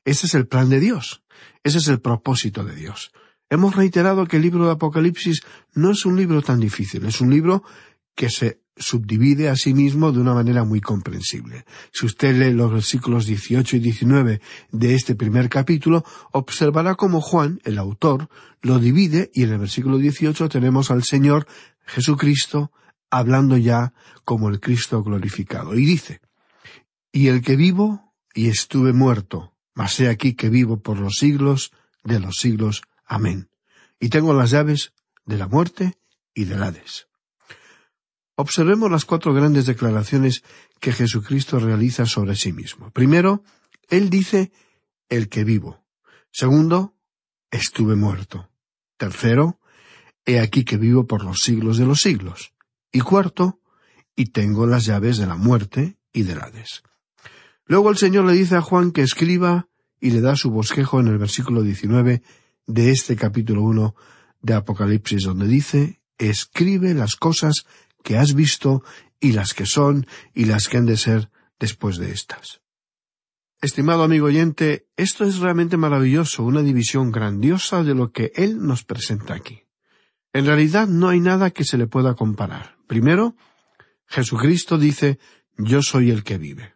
Ese 0.06 0.28
es 0.28 0.34
el 0.34 0.48
plan 0.48 0.70
de 0.70 0.80
Dios, 0.80 1.24
ese 1.64 1.80
es 1.80 1.88
el 1.88 2.00
propósito 2.00 2.64
de 2.64 2.76
Dios. 2.76 3.12
Hemos 3.50 3.76
reiterado 3.76 4.26
que 4.28 4.38
el 4.38 4.44
libro 4.44 4.66
de 4.66 4.72
Apocalipsis 4.72 5.42
no 5.74 5.92
es 5.92 6.06
un 6.06 6.16
libro 6.16 6.42
tan 6.42 6.60
difícil, 6.60 7.06
es 7.06 7.20
un 7.20 7.32
libro 7.32 7.64
que 8.16 8.30
se 8.30 8.62
subdivide 8.80 9.50
a 9.50 9.56
sí 9.56 9.74
mismo 9.74 10.12
de 10.12 10.20
una 10.20 10.34
manera 10.34 10.64
muy 10.64 10.82
comprensible. 10.82 11.66
Si 11.92 12.06
usted 12.06 12.36
lee 12.36 12.54
los 12.54 12.72
versículos 12.72 13.26
18 13.26 13.78
y 13.78 13.80
19 13.80 14.42
de 14.72 14.96
este 14.96 15.16
primer 15.16 15.50
capítulo, 15.50 16.04
observará 16.32 16.96
cómo 16.96 17.22
Juan, 17.22 17.60
el 17.66 17.78
autor, 17.78 18.30
lo 18.62 18.80
divide 18.80 19.30
y 19.34 19.44
en 19.44 19.52
el 19.52 19.60
versículo 19.60 19.98
18 19.98 20.50
tenemos 20.50 20.92
al 20.92 21.04
Señor 21.04 21.46
Jesucristo 21.86 22.72
hablando 23.10 23.58
ya 23.58 23.94
como 24.24 24.50
el 24.50 24.60
Cristo 24.60 25.04
glorificado. 25.04 25.76
Y 25.76 25.86
dice, 25.86 26.22
Y 27.12 27.28
el 27.28 27.42
que 27.42 27.56
vivo 27.56 28.14
y 28.34 28.48
estuve 28.48 28.94
muerto, 28.94 29.54
mas 29.74 30.00
he 30.00 30.10
aquí 30.10 30.34
que 30.34 30.50
vivo 30.50 30.82
por 30.82 31.00
los 31.00 31.16
siglos 31.16 31.72
de 32.04 32.20
los 32.20 32.38
siglos. 32.38 32.84
Amén. 33.06 33.50
Y 34.00 34.10
tengo 34.10 34.34
las 34.34 34.52
llaves 34.52 34.94
de 35.26 35.38
la 35.38 35.48
muerte 35.48 35.98
y 36.34 36.46
del 36.46 36.64
Hades. 36.64 37.09
Observemos 38.40 38.90
las 38.90 39.04
cuatro 39.04 39.34
grandes 39.34 39.66
declaraciones 39.66 40.46
que 40.80 40.94
Jesucristo 40.94 41.60
realiza 41.60 42.06
sobre 42.06 42.38
sí 42.38 42.54
mismo. 42.54 42.90
Primero, 42.90 43.44
Él 43.90 44.10
dice, 44.10 44.54
el 45.10 45.28
que 45.28 45.44
vivo. 45.44 45.84
Segundo, 46.32 46.96
estuve 47.52 47.98
muerto. 47.98 48.50
Tercero, 48.96 49.60
he 50.26 50.40
aquí 50.40 50.64
que 50.64 50.78
vivo 50.78 51.06
por 51.06 51.26
los 51.26 51.40
siglos 51.40 51.78
de 51.80 51.86
los 51.86 52.00
siglos. 52.00 52.54
Y 52.94 53.02
cuarto, 53.02 53.60
y 54.16 54.28
tengo 54.28 54.66
las 54.66 54.86
llaves 54.86 55.18
de 55.18 55.28
la 55.28 55.36
muerte 55.36 55.98
y 56.14 56.24
del 56.24 56.40
Hades. 56.40 56.84
Luego 57.66 57.90
el 57.90 57.98
Señor 57.98 58.24
le 58.24 58.32
dice 58.32 58.56
a 58.56 58.62
Juan 58.62 58.94
que 58.94 59.02
escriba 59.02 59.68
y 60.00 60.12
le 60.12 60.22
da 60.22 60.38
su 60.38 60.50
bosquejo 60.50 61.02
en 61.02 61.08
el 61.08 61.18
versículo 61.18 61.62
19 61.62 62.24
de 62.68 62.92
este 62.92 63.18
capítulo 63.18 63.64
1 63.64 63.96
de 64.40 64.54
Apocalipsis, 64.54 65.24
donde 65.24 65.46
dice, 65.46 66.00
escribe 66.18 66.94
las 66.94 67.18
cosas 67.18 67.66
que 68.04 68.18
has 68.18 68.34
visto 68.34 68.84
y 69.20 69.34
las 69.34 69.54
que 69.54 69.66
son 69.66 70.08
y 70.34 70.46
las 70.46 70.68
que 70.68 70.78
han 70.78 70.86
de 70.86 70.98
ser 70.98 71.30
después 71.60 71.98
de 71.98 72.12
estas. 72.12 72.62
Estimado 73.62 74.04
amigo 74.04 74.28
oyente, 74.28 74.88
esto 74.96 75.26
es 75.26 75.40
realmente 75.40 75.76
maravilloso, 75.76 76.44
una 76.44 76.62
división 76.62 77.12
grandiosa 77.12 77.84
de 77.84 77.94
lo 77.94 78.12
que 78.12 78.32
Él 78.36 78.66
nos 78.66 78.86
presenta 78.86 79.34
aquí. 79.34 79.64
En 80.32 80.46
realidad 80.46 80.88
no 80.88 81.10
hay 81.10 81.20
nada 81.20 81.52
que 81.52 81.66
se 81.66 81.78
le 81.78 81.88
pueda 81.88 82.16
comparar. 82.16 82.78
Primero, 82.88 83.36
Jesucristo 84.08 84.78
dice, 84.78 85.20
yo 85.58 85.82
soy 85.82 86.10
el 86.10 86.24
que 86.24 86.38
vive. 86.38 86.76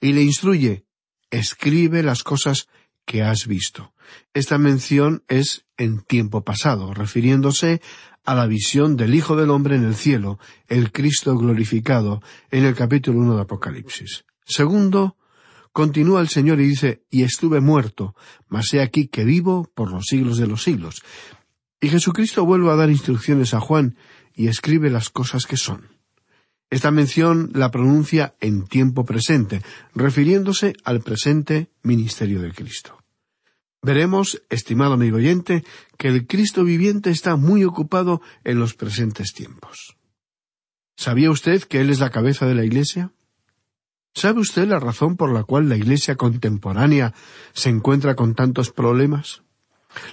Y 0.00 0.12
le 0.12 0.22
instruye, 0.22 0.86
escribe 1.30 2.02
las 2.02 2.24
cosas 2.24 2.68
que 3.04 3.22
has 3.22 3.46
visto. 3.46 3.94
Esta 4.34 4.58
mención 4.58 5.22
es 5.28 5.66
en 5.76 6.00
tiempo 6.00 6.42
pasado, 6.42 6.92
refiriéndose 6.94 7.80
a 8.28 8.34
la 8.34 8.46
visión 8.46 8.98
del 8.98 9.14
Hijo 9.14 9.36
del 9.36 9.48
Hombre 9.48 9.76
en 9.76 9.84
el 9.84 9.94
cielo, 9.94 10.38
el 10.66 10.92
Cristo 10.92 11.34
glorificado, 11.38 12.20
en 12.50 12.66
el 12.66 12.74
capítulo 12.74 13.20
1 13.20 13.36
de 13.36 13.40
Apocalipsis. 13.40 14.26
Segundo, 14.44 15.16
continúa 15.72 16.20
el 16.20 16.28
Señor 16.28 16.60
y 16.60 16.68
dice, 16.68 17.06
y 17.08 17.22
estuve 17.22 17.62
muerto, 17.62 18.14
mas 18.46 18.74
he 18.74 18.82
aquí 18.82 19.08
que 19.08 19.24
vivo 19.24 19.72
por 19.74 19.90
los 19.90 20.04
siglos 20.04 20.36
de 20.36 20.46
los 20.46 20.62
siglos. 20.62 21.00
Y 21.80 21.88
Jesucristo 21.88 22.44
vuelve 22.44 22.70
a 22.70 22.76
dar 22.76 22.90
instrucciones 22.90 23.54
a 23.54 23.60
Juan 23.60 23.96
y 24.34 24.48
escribe 24.48 24.90
las 24.90 25.08
cosas 25.08 25.46
que 25.46 25.56
son. 25.56 25.88
Esta 26.68 26.90
mención 26.90 27.50
la 27.54 27.70
pronuncia 27.70 28.34
en 28.40 28.66
tiempo 28.66 29.06
presente, 29.06 29.62
refiriéndose 29.94 30.74
al 30.84 31.00
presente 31.00 31.70
ministerio 31.82 32.42
de 32.42 32.52
Cristo. 32.52 32.97
Veremos, 33.82 34.42
estimado 34.50 34.94
amigo 34.94 35.18
oyente, 35.18 35.64
que 35.96 36.08
el 36.08 36.26
Cristo 36.26 36.64
viviente 36.64 37.10
está 37.10 37.36
muy 37.36 37.64
ocupado 37.64 38.20
en 38.44 38.58
los 38.58 38.74
presentes 38.74 39.32
tiempos. 39.32 39.96
¿Sabía 40.96 41.30
usted 41.30 41.62
que 41.62 41.80
Él 41.80 41.90
es 41.90 42.00
la 42.00 42.10
cabeza 42.10 42.46
de 42.46 42.56
la 42.56 42.64
Iglesia? 42.64 43.12
¿Sabe 44.14 44.40
usted 44.40 44.66
la 44.66 44.80
razón 44.80 45.16
por 45.16 45.32
la 45.32 45.44
cual 45.44 45.68
la 45.68 45.76
Iglesia 45.76 46.16
contemporánea 46.16 47.14
se 47.52 47.68
encuentra 47.68 48.16
con 48.16 48.34
tantos 48.34 48.72
problemas? 48.72 49.42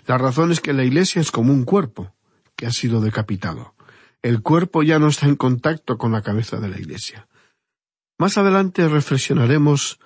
La 0.06 0.20
razón 0.20 0.52
es 0.52 0.62
que 0.62 0.74
la 0.74 0.84
Iglesia 0.84 1.22
es 1.22 1.32
como 1.32 1.52
un 1.52 1.66
cuerpo 1.66 2.14
que 2.56 2.68
ha 2.68 2.72
sido 2.72 3.02
decapitado. 3.02 3.74
El 4.22 4.44
cuerpo 4.44 4.84
ya 4.84 5.00
no 5.00 5.08
está 5.08 5.26
en 5.26 5.36
contacto 5.36 5.98
con 5.98 6.12
la 6.12 6.22
cabeza 6.22 6.58
de 6.58 6.70
la 6.70 6.80
Iglesia. 6.80 7.28
Más 8.18 8.38
adelante 8.38 8.88
reflexionaremos 8.88 10.00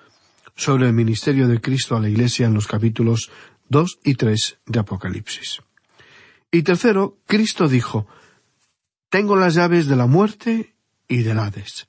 sobre 0.56 0.86
el 0.86 0.92
ministerio 0.92 1.46
de 1.48 1.60
Cristo 1.60 1.96
a 1.96 2.00
la 2.00 2.08
Iglesia 2.08 2.46
en 2.46 2.54
los 2.54 2.66
capítulos 2.66 3.30
dos 3.70 3.98
y 4.04 4.14
tres 4.14 4.58
de 4.66 4.80
Apocalipsis. 4.80 5.62
Y 6.50 6.62
tercero, 6.62 7.16
Cristo 7.26 7.68
dijo, 7.68 8.06
Tengo 9.08 9.36
las 9.36 9.54
llaves 9.54 9.86
de 9.86 9.96
la 9.96 10.06
muerte 10.06 10.74
y 11.08 11.22
del 11.22 11.38
Hades. 11.38 11.88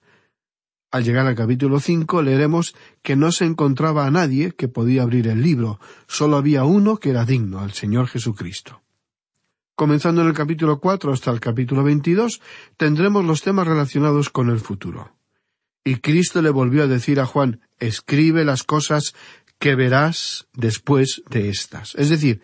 Al 0.91 1.03
llegar 1.03 1.25
al 1.25 1.35
capítulo 1.35 1.79
cinco 1.79 2.21
leeremos 2.21 2.75
que 3.01 3.15
no 3.15 3.31
se 3.31 3.45
encontraba 3.45 4.05
a 4.05 4.11
nadie 4.11 4.51
que 4.51 4.67
podía 4.67 5.03
abrir 5.03 5.27
el 5.27 5.41
libro, 5.41 5.79
solo 6.07 6.37
había 6.37 6.63
uno 6.63 6.97
que 6.97 7.09
era 7.09 7.25
digno, 7.25 7.59
al 7.59 7.71
Señor 7.71 8.07
Jesucristo. 8.07 8.81
Comenzando 9.75 10.21
en 10.21 10.27
el 10.27 10.33
capítulo 10.33 10.79
cuatro 10.79 11.11
hasta 11.11 11.31
el 11.31 11.39
capítulo 11.39 11.83
veintidós, 11.83 12.41
tendremos 12.77 13.25
los 13.25 13.41
temas 13.41 13.65
relacionados 13.65 14.29
con 14.29 14.49
el 14.49 14.59
futuro. 14.59 15.15
Y 15.83 15.95
Cristo 15.95 16.43
le 16.43 16.51
volvió 16.51 16.83
a 16.83 16.87
decir 16.87 17.19
a 17.19 17.25
Juan, 17.25 17.61
escribe 17.79 18.45
las 18.45 18.63
cosas 18.63 19.15
que 19.61 19.75
verás 19.75 20.47
después 20.53 21.21
de 21.29 21.49
estas. 21.49 21.93
Es 21.93 22.09
decir, 22.09 22.41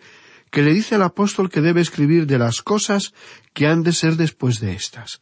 que 0.52 0.62
le 0.62 0.72
dice 0.72 0.94
al 0.94 1.02
apóstol 1.02 1.50
que 1.50 1.60
debe 1.60 1.80
escribir 1.80 2.28
de 2.28 2.38
las 2.38 2.62
cosas 2.62 3.12
que 3.52 3.66
han 3.66 3.82
de 3.82 3.92
ser 3.92 4.14
después 4.14 4.60
de 4.60 4.72
estas. 4.72 5.18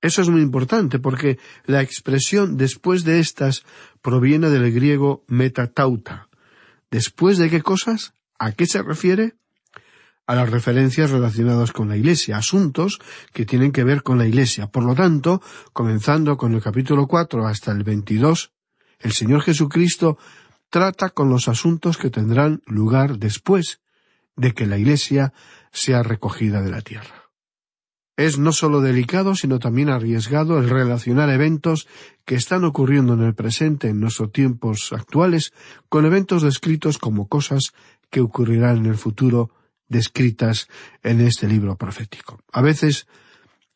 Eso 0.00 0.20
es 0.20 0.28
muy 0.28 0.42
importante 0.42 0.98
porque 0.98 1.38
la 1.64 1.80
expresión 1.80 2.56
después 2.56 3.04
de 3.04 3.20
estas 3.20 3.62
proviene 4.02 4.50
del 4.50 4.72
griego 4.72 5.24
metatauta. 5.28 6.28
¿Después 6.90 7.38
de 7.38 7.48
qué 7.50 7.62
cosas? 7.62 8.14
¿A 8.40 8.50
qué 8.50 8.66
se 8.66 8.82
refiere? 8.82 9.36
a 10.24 10.36
las 10.36 10.50
referencias 10.50 11.10
relacionadas 11.10 11.72
con 11.72 11.88
la 11.88 11.96
Iglesia, 11.96 12.36
asuntos 12.36 13.00
que 13.32 13.44
tienen 13.44 13.72
que 13.72 13.82
ver 13.82 14.04
con 14.04 14.18
la 14.18 14.26
Iglesia. 14.26 14.68
Por 14.68 14.84
lo 14.84 14.94
tanto, 14.94 15.42
comenzando 15.72 16.36
con 16.36 16.54
el 16.54 16.62
capítulo 16.62 17.08
cuatro 17.08 17.44
hasta 17.44 17.72
el 17.72 17.82
veintidós, 17.82 18.52
el 19.00 19.12
Señor 19.12 19.42
Jesucristo 19.42 20.16
trata 20.72 21.10
con 21.10 21.28
los 21.28 21.48
asuntos 21.48 21.98
que 21.98 22.08
tendrán 22.08 22.62
lugar 22.64 23.18
después 23.18 23.82
de 24.36 24.54
que 24.54 24.66
la 24.66 24.78
Iglesia 24.78 25.34
sea 25.70 26.02
recogida 26.02 26.62
de 26.62 26.70
la 26.70 26.80
tierra. 26.80 27.30
Es 28.16 28.38
no 28.38 28.52
solo 28.52 28.80
delicado, 28.80 29.34
sino 29.34 29.58
también 29.58 29.90
arriesgado 29.90 30.58
el 30.58 30.70
relacionar 30.70 31.28
eventos 31.28 31.88
que 32.24 32.36
están 32.36 32.64
ocurriendo 32.64 33.12
en 33.12 33.22
el 33.22 33.34
presente, 33.34 33.88
en 33.88 34.00
nuestros 34.00 34.32
tiempos 34.32 34.94
actuales, 34.94 35.52
con 35.90 36.06
eventos 36.06 36.42
descritos 36.42 36.96
como 36.96 37.28
cosas 37.28 37.74
que 38.08 38.22
ocurrirán 38.22 38.78
en 38.78 38.86
el 38.86 38.96
futuro 38.96 39.50
descritas 39.88 40.68
en 41.02 41.20
este 41.20 41.48
libro 41.48 41.76
profético. 41.76 42.40
A 42.50 42.62
veces 42.62 43.06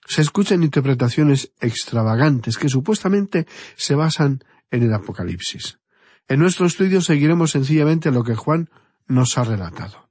se 0.06 0.22
escuchan 0.22 0.62
interpretaciones 0.62 1.52
extravagantes 1.60 2.56
que 2.56 2.70
supuestamente 2.70 3.46
se 3.76 3.94
basan 3.94 4.42
en 4.70 4.82
el 4.82 4.94
Apocalipsis. 4.94 5.78
En 6.28 6.40
nuestro 6.40 6.66
estudio 6.66 7.00
seguiremos 7.00 7.52
sencillamente 7.52 8.10
lo 8.10 8.24
que 8.24 8.34
Juan 8.34 8.68
nos 9.06 9.38
ha 9.38 9.44
relatado. 9.44 10.08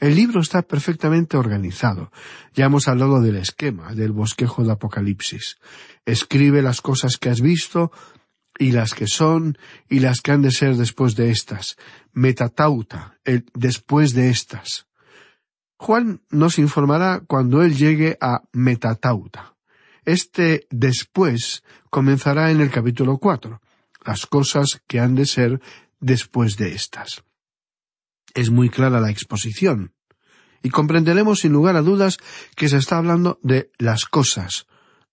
El 0.00 0.14
libro 0.14 0.40
está 0.40 0.62
perfectamente 0.62 1.36
organizado. 1.36 2.10
Ya 2.54 2.66
hemos 2.66 2.88
hablado 2.88 3.20
del 3.20 3.36
esquema, 3.36 3.94
del 3.94 4.12
bosquejo 4.12 4.64
de 4.64 4.72
Apocalipsis. 4.72 5.58
Escribe 6.06 6.62
las 6.62 6.80
cosas 6.80 7.16
que 7.16 7.30
has 7.30 7.40
visto, 7.40 7.90
y 8.58 8.72
las 8.72 8.94
que 8.94 9.06
son, 9.06 9.56
y 9.88 10.00
las 10.00 10.20
que 10.20 10.32
han 10.32 10.42
de 10.42 10.50
ser 10.50 10.76
después 10.76 11.16
de 11.16 11.30
estas. 11.30 11.76
Metatauta, 12.12 13.18
el 13.24 13.46
después 13.54 14.14
de 14.14 14.30
estas. 14.30 14.86
Juan 15.76 16.22
nos 16.30 16.58
informará 16.58 17.22
cuando 17.26 17.62
él 17.62 17.76
llegue 17.76 18.18
a 18.20 18.42
Metatauta. 18.52 19.54
Este 20.04 20.66
después 20.70 21.62
comenzará 21.88 22.50
en 22.50 22.60
el 22.60 22.70
capítulo 22.70 23.18
cuatro, 23.18 23.60
las 24.08 24.24
cosas 24.24 24.80
que 24.86 25.00
han 25.00 25.14
de 25.14 25.26
ser 25.26 25.60
después 26.00 26.56
de 26.56 26.72
estas. 26.72 27.24
Es 28.34 28.48
muy 28.48 28.70
clara 28.70 29.00
la 29.00 29.10
exposición, 29.10 29.92
y 30.62 30.70
comprenderemos 30.70 31.40
sin 31.40 31.52
lugar 31.52 31.76
a 31.76 31.82
dudas 31.82 32.16
que 32.56 32.70
se 32.70 32.78
está 32.78 32.96
hablando 32.96 33.38
de 33.42 33.70
las 33.76 34.06
cosas, 34.06 34.66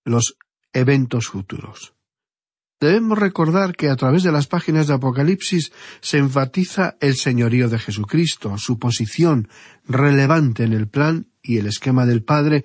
los 0.05 0.37
eventos 0.71 1.27
futuros. 1.27 1.93
Debemos 2.79 3.19
recordar 3.19 3.75
que 3.75 3.89
a 3.89 3.97
través 3.97 4.23
de 4.23 4.31
las 4.31 4.47
páginas 4.47 4.87
de 4.87 4.93
Apocalipsis 4.93 5.73
se 5.99 6.17
enfatiza 6.17 6.95
el 7.01 7.15
señorío 7.15 7.67
de 7.67 7.79
Jesucristo, 7.79 8.57
su 8.57 8.79
posición 8.79 9.49
relevante 9.85 10.63
en 10.63 10.71
el 10.71 10.87
plan 10.87 11.27
y 11.43 11.57
el 11.57 11.67
esquema 11.67 12.05
del 12.05 12.23
Padre 12.23 12.63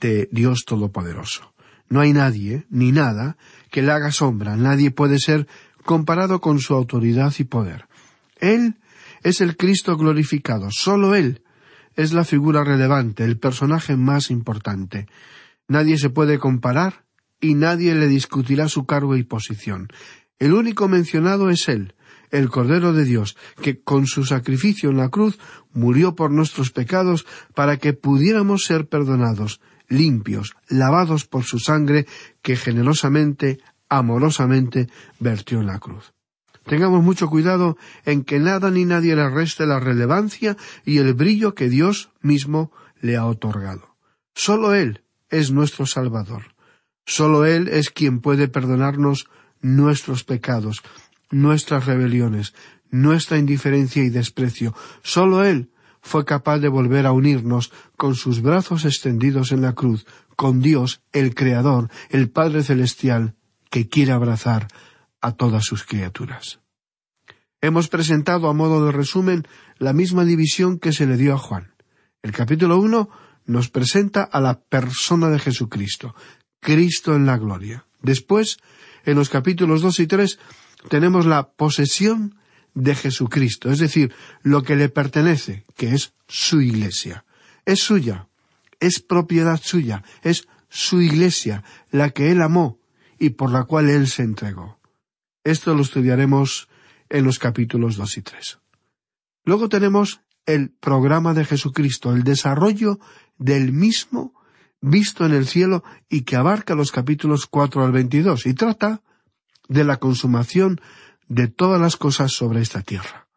de 0.00 0.30
Dios 0.32 0.64
Todopoderoso. 0.64 1.52
No 1.88 2.00
hay 2.00 2.12
nadie, 2.12 2.66
ni 2.70 2.92
nada, 2.92 3.36
que 3.70 3.82
le 3.82 3.92
haga 3.92 4.12
sombra, 4.12 4.56
nadie 4.56 4.90
puede 4.90 5.18
ser 5.18 5.46
comparado 5.84 6.40
con 6.40 6.60
su 6.60 6.74
autoridad 6.74 7.32
y 7.38 7.44
poder. 7.44 7.86
Él 8.40 8.76
es 9.22 9.40
el 9.40 9.56
Cristo 9.56 9.96
glorificado, 9.96 10.68
solo 10.70 11.14
Él 11.14 11.42
es 11.96 12.12
la 12.12 12.24
figura 12.24 12.62
relevante, 12.62 13.24
el 13.24 13.38
personaje 13.38 13.96
más 13.96 14.30
importante. 14.30 15.08
Nadie 15.66 15.98
se 15.98 16.10
puede 16.10 16.38
comparar 16.38 17.04
y 17.40 17.54
nadie 17.54 17.94
le 17.94 18.06
discutirá 18.06 18.68
su 18.68 18.86
cargo 18.86 19.16
y 19.16 19.24
posición. 19.24 19.88
El 20.38 20.52
único 20.52 20.88
mencionado 20.88 21.50
es 21.50 21.68
Él, 21.68 21.94
el 22.30 22.50
Cordero 22.50 22.92
de 22.92 23.04
Dios, 23.04 23.36
que 23.60 23.80
con 23.80 24.06
su 24.06 24.24
sacrificio 24.24 24.90
en 24.90 24.98
la 24.98 25.08
cruz 25.08 25.38
murió 25.72 26.14
por 26.14 26.30
nuestros 26.30 26.70
pecados 26.70 27.26
para 27.54 27.78
que 27.78 27.94
pudiéramos 27.94 28.64
ser 28.64 28.88
perdonados, 28.88 29.60
limpios, 29.88 30.54
lavados 30.68 31.24
por 31.24 31.44
su 31.44 31.58
sangre 31.58 32.06
que 32.42 32.56
generosamente, 32.56 33.58
amorosamente 33.88 34.88
vertió 35.18 35.60
en 35.60 35.66
la 35.66 35.78
cruz. 35.78 36.12
Tengamos 36.64 37.02
mucho 37.02 37.28
cuidado 37.28 37.78
en 38.04 38.24
que 38.24 38.38
nada 38.38 38.70
ni 38.70 38.84
nadie 38.84 39.16
le 39.16 39.30
reste 39.30 39.66
la 39.66 39.80
relevancia 39.80 40.56
y 40.84 40.98
el 40.98 41.14
brillo 41.14 41.54
que 41.54 41.70
Dios 41.70 42.10
mismo 42.20 42.70
le 43.00 43.16
ha 43.16 43.24
otorgado. 43.24 43.96
Solo 44.34 44.74
Él 44.74 45.02
es 45.30 45.50
nuestro 45.50 45.86
Salvador. 45.86 46.54
Solo 47.06 47.46
Él 47.46 47.68
es 47.68 47.90
quien 47.90 48.20
puede 48.20 48.48
perdonarnos 48.48 49.28
nuestros 49.62 50.24
pecados, 50.24 50.82
nuestras 51.30 51.86
rebeliones, 51.86 52.54
nuestra 52.90 53.38
indiferencia 53.38 54.04
y 54.04 54.10
desprecio. 54.10 54.74
Solo 55.02 55.44
Él 55.44 55.70
fue 56.00 56.24
capaz 56.24 56.58
de 56.58 56.68
volver 56.68 57.06
a 57.06 57.12
unirnos 57.12 57.72
con 57.96 58.14
sus 58.14 58.42
brazos 58.42 58.84
extendidos 58.84 59.52
en 59.52 59.62
la 59.62 59.74
cruz, 59.74 60.06
con 60.36 60.60
Dios, 60.60 61.02
el 61.12 61.34
Creador, 61.34 61.90
el 62.10 62.30
Padre 62.30 62.62
Celestial, 62.62 63.34
que 63.70 63.88
quiere 63.88 64.12
abrazar 64.12 64.68
a 65.20 65.32
todas 65.32 65.64
sus 65.64 65.84
criaturas. 65.84 66.60
Hemos 67.60 67.88
presentado 67.88 68.48
a 68.48 68.54
modo 68.54 68.86
de 68.86 68.92
resumen 68.92 69.46
la 69.78 69.92
misma 69.92 70.24
división 70.24 70.78
que 70.78 70.92
se 70.92 71.06
le 71.06 71.16
dio 71.16 71.34
a 71.34 71.38
Juan. 71.38 71.74
El 72.22 72.32
capítulo 72.32 72.78
uno 72.78 73.10
nos 73.46 73.68
presenta 73.68 74.22
a 74.22 74.40
la 74.40 74.60
persona 74.60 75.28
de 75.28 75.38
Jesucristo, 75.38 76.14
Cristo 76.60 77.16
en 77.16 77.26
la 77.26 77.36
gloria. 77.36 77.86
Después, 78.00 78.58
en 79.04 79.16
los 79.16 79.28
capítulos 79.28 79.82
dos 79.82 79.98
y 79.98 80.06
tres, 80.06 80.38
tenemos 80.88 81.26
la 81.26 81.50
posesión 81.50 82.37
de 82.74 82.94
Jesucristo, 82.94 83.70
es 83.70 83.78
decir, 83.78 84.12
lo 84.42 84.62
que 84.62 84.76
le 84.76 84.88
pertenece, 84.88 85.64
que 85.76 85.94
es 85.94 86.14
su 86.26 86.60
iglesia. 86.60 87.24
Es 87.64 87.80
suya, 87.80 88.28
es 88.80 89.00
propiedad 89.00 89.60
suya, 89.62 90.02
es 90.22 90.48
su 90.68 91.00
iglesia, 91.00 91.64
la 91.90 92.10
que 92.10 92.30
él 92.30 92.42
amó 92.42 92.78
y 93.18 93.30
por 93.30 93.50
la 93.50 93.64
cual 93.64 93.90
él 93.90 94.06
se 94.06 94.22
entregó. 94.22 94.78
Esto 95.44 95.74
lo 95.74 95.82
estudiaremos 95.82 96.68
en 97.08 97.24
los 97.24 97.38
capítulos 97.38 97.96
dos 97.96 98.16
y 98.16 98.22
tres. 98.22 98.58
Luego 99.44 99.68
tenemos 99.68 100.20
el 100.46 100.70
programa 100.70 101.34
de 101.34 101.44
Jesucristo, 101.44 102.12
el 102.12 102.22
desarrollo 102.22 102.98
del 103.38 103.72
mismo 103.72 104.34
visto 104.80 105.26
en 105.26 105.32
el 105.32 105.46
cielo 105.46 105.82
y 106.08 106.22
que 106.22 106.36
abarca 106.36 106.74
los 106.74 106.92
capítulos 106.92 107.46
cuatro 107.46 107.84
al 107.84 107.92
veintidós 107.92 108.46
y 108.46 108.54
trata 108.54 109.02
de 109.68 109.84
la 109.84 109.96
consumación 109.96 110.80
de 111.28 111.48
todas 111.48 111.80
las 111.80 111.96
cosas 111.96 112.32
sobre 112.32 112.60
esta 112.60 112.82
tierra. 112.82 113.28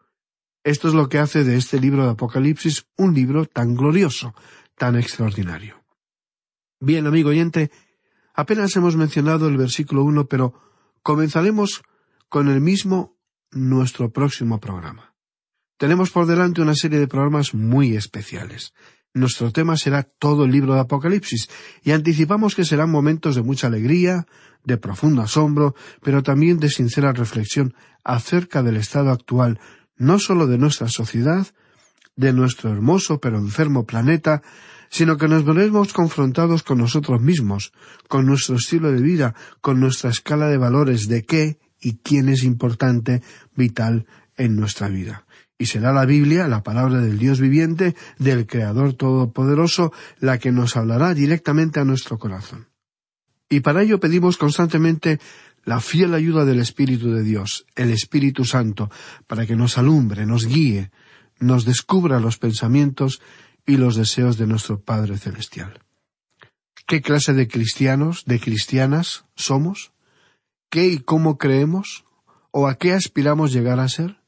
Esto 0.64 0.88
es 0.88 0.94
lo 0.94 1.10
que 1.10 1.20
hace 1.20 1.44
de 1.44 1.58
este 1.58 1.80
libro 1.80 2.06
de 2.06 2.12
Apocalipsis 2.12 2.86
un 2.98 3.14
libro 3.14 3.46
tan 3.46 3.76
glorioso, 3.76 4.34
tan 4.76 4.96
extraordinario. 4.96 5.84
Bien, 6.80 7.06
amigo 7.06 7.30
oyente, 7.30 7.72
apenas 8.34 8.76
hemos 8.76 8.96
mencionado 8.96 9.48
el 9.48 9.58
versículo 9.58 10.04
uno, 10.04 10.26
pero 10.28 10.54
comenzaremos 11.04 11.84
con 12.30 12.50
el 12.50 12.62
mismo 12.62 13.18
nuestro 13.52 14.12
próximo 14.12 14.60
programa. 14.60 15.14
Tenemos 15.78 16.12
por 16.12 16.28
delante 16.28 16.62
una 16.62 16.76
serie 16.76 17.00
de 17.00 17.08
programas 17.08 17.54
muy 17.54 17.96
especiales. 17.96 18.74
Nuestro 19.14 19.52
tema 19.52 19.76
será 19.76 20.04
todo 20.04 20.46
el 20.46 20.52
libro 20.52 20.74
de 20.74 20.82
Apocalipsis, 20.82 21.50
y 21.84 21.92
anticipamos 21.92 22.56
que 22.56 22.66
serán 22.66 22.90
momentos 22.90 23.36
de 23.36 23.42
mucha 23.42 23.68
alegría, 23.68 24.26
de 24.64 24.78
profundo 24.78 25.22
asombro, 25.22 25.76
pero 26.02 26.24
también 26.24 26.60
de 26.60 26.70
sincera 26.70 27.12
reflexión 27.12 27.74
acerca 28.04 28.64
del 28.64 28.78
estado 28.78 29.12
actual 29.12 29.60
no 30.02 30.18
sólo 30.18 30.48
de 30.48 30.58
nuestra 30.58 30.88
sociedad, 30.88 31.46
de 32.16 32.34
nuestro 32.34 32.72
hermoso 32.72 33.20
pero 33.20 33.38
enfermo 33.38 33.86
planeta, 33.86 34.42
sino 34.90 35.18
que 35.18 35.28
nos 35.28 35.46
veremos 35.46 35.94
confrontados 35.94 36.64
con 36.64 36.80
nosotros 36.80 37.22
mismos, 37.22 37.72
con 38.08 38.26
nuestro 38.26 38.56
estilo 38.56 38.92
de 38.92 39.02
vida, 39.02 39.36
con 39.62 39.80
nuestra 39.80 40.10
escala 40.10 40.48
de 40.48 40.58
valores 40.58 41.08
de 41.08 41.24
qué 41.24 41.60
y 41.80 41.98
quién 41.98 42.30
es 42.30 42.44
importante, 42.44 43.22
vital 43.56 44.08
en 44.38 44.56
nuestra 44.56 44.90
vida. 44.90 45.26
Y 45.62 45.68
será 45.68 45.94
la 45.94 46.08
Biblia, 46.08 46.48
la 46.48 46.64
palabra 46.64 47.02
del 47.02 47.20
Dios 47.20 47.40
viviente, 47.40 47.96
del 48.18 48.48
Creador 48.48 48.94
Todopoderoso, 48.94 49.94
la 50.20 50.40
que 50.40 50.52
nos 50.52 50.76
hablará 50.76 51.14
directamente 51.14 51.80
a 51.80 51.86
nuestro 51.86 52.18
corazón. 52.18 52.70
Y 53.48 53.60
para 53.60 53.84
ello 53.84 54.00
pedimos 54.00 54.38
constantemente 54.38 55.20
la 55.64 55.80
fiel 55.80 56.16
ayuda 56.16 56.46
del 56.46 56.62
Espíritu 56.62 57.12
de 57.12 57.22
Dios, 57.22 57.68
el 57.76 57.92
Espíritu 57.92 58.44
Santo, 58.44 58.90
para 59.28 59.46
que 59.46 59.56
nos 59.56 59.78
alumbre, 59.78 60.26
nos 60.26 60.48
guíe, 60.48 60.90
nos 61.40 61.64
descubra 61.64 62.20
los 62.20 62.40
pensamientos 62.40 63.22
y 63.64 63.78
los 63.78 63.96
deseos 63.96 64.40
de 64.40 64.48
nuestro 64.48 64.82
Padre 64.82 65.20
Celestial. 65.20 65.80
¿Qué 66.88 67.04
clase 67.04 67.34
de 67.34 67.48
cristianos, 67.48 68.24
de 68.26 68.40
cristianas 68.40 69.26
somos? 69.36 69.92
¿Qué 70.72 70.88
y 70.88 70.98
cómo 70.98 71.38
creemos? 71.38 72.04
¿O 72.50 72.68
a 72.68 72.80
qué 72.80 72.94
aspiramos 72.94 73.54
llegar 73.54 73.80
a 73.80 73.88
ser? 73.88 74.21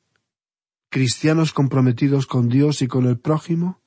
¿Cristianos 0.93 1.53
comprometidos 1.53 2.27
con 2.27 2.49
Dios 2.49 2.83
y 2.83 2.87
con 2.87 3.07
el 3.07 3.17
prójimo? 3.17 3.81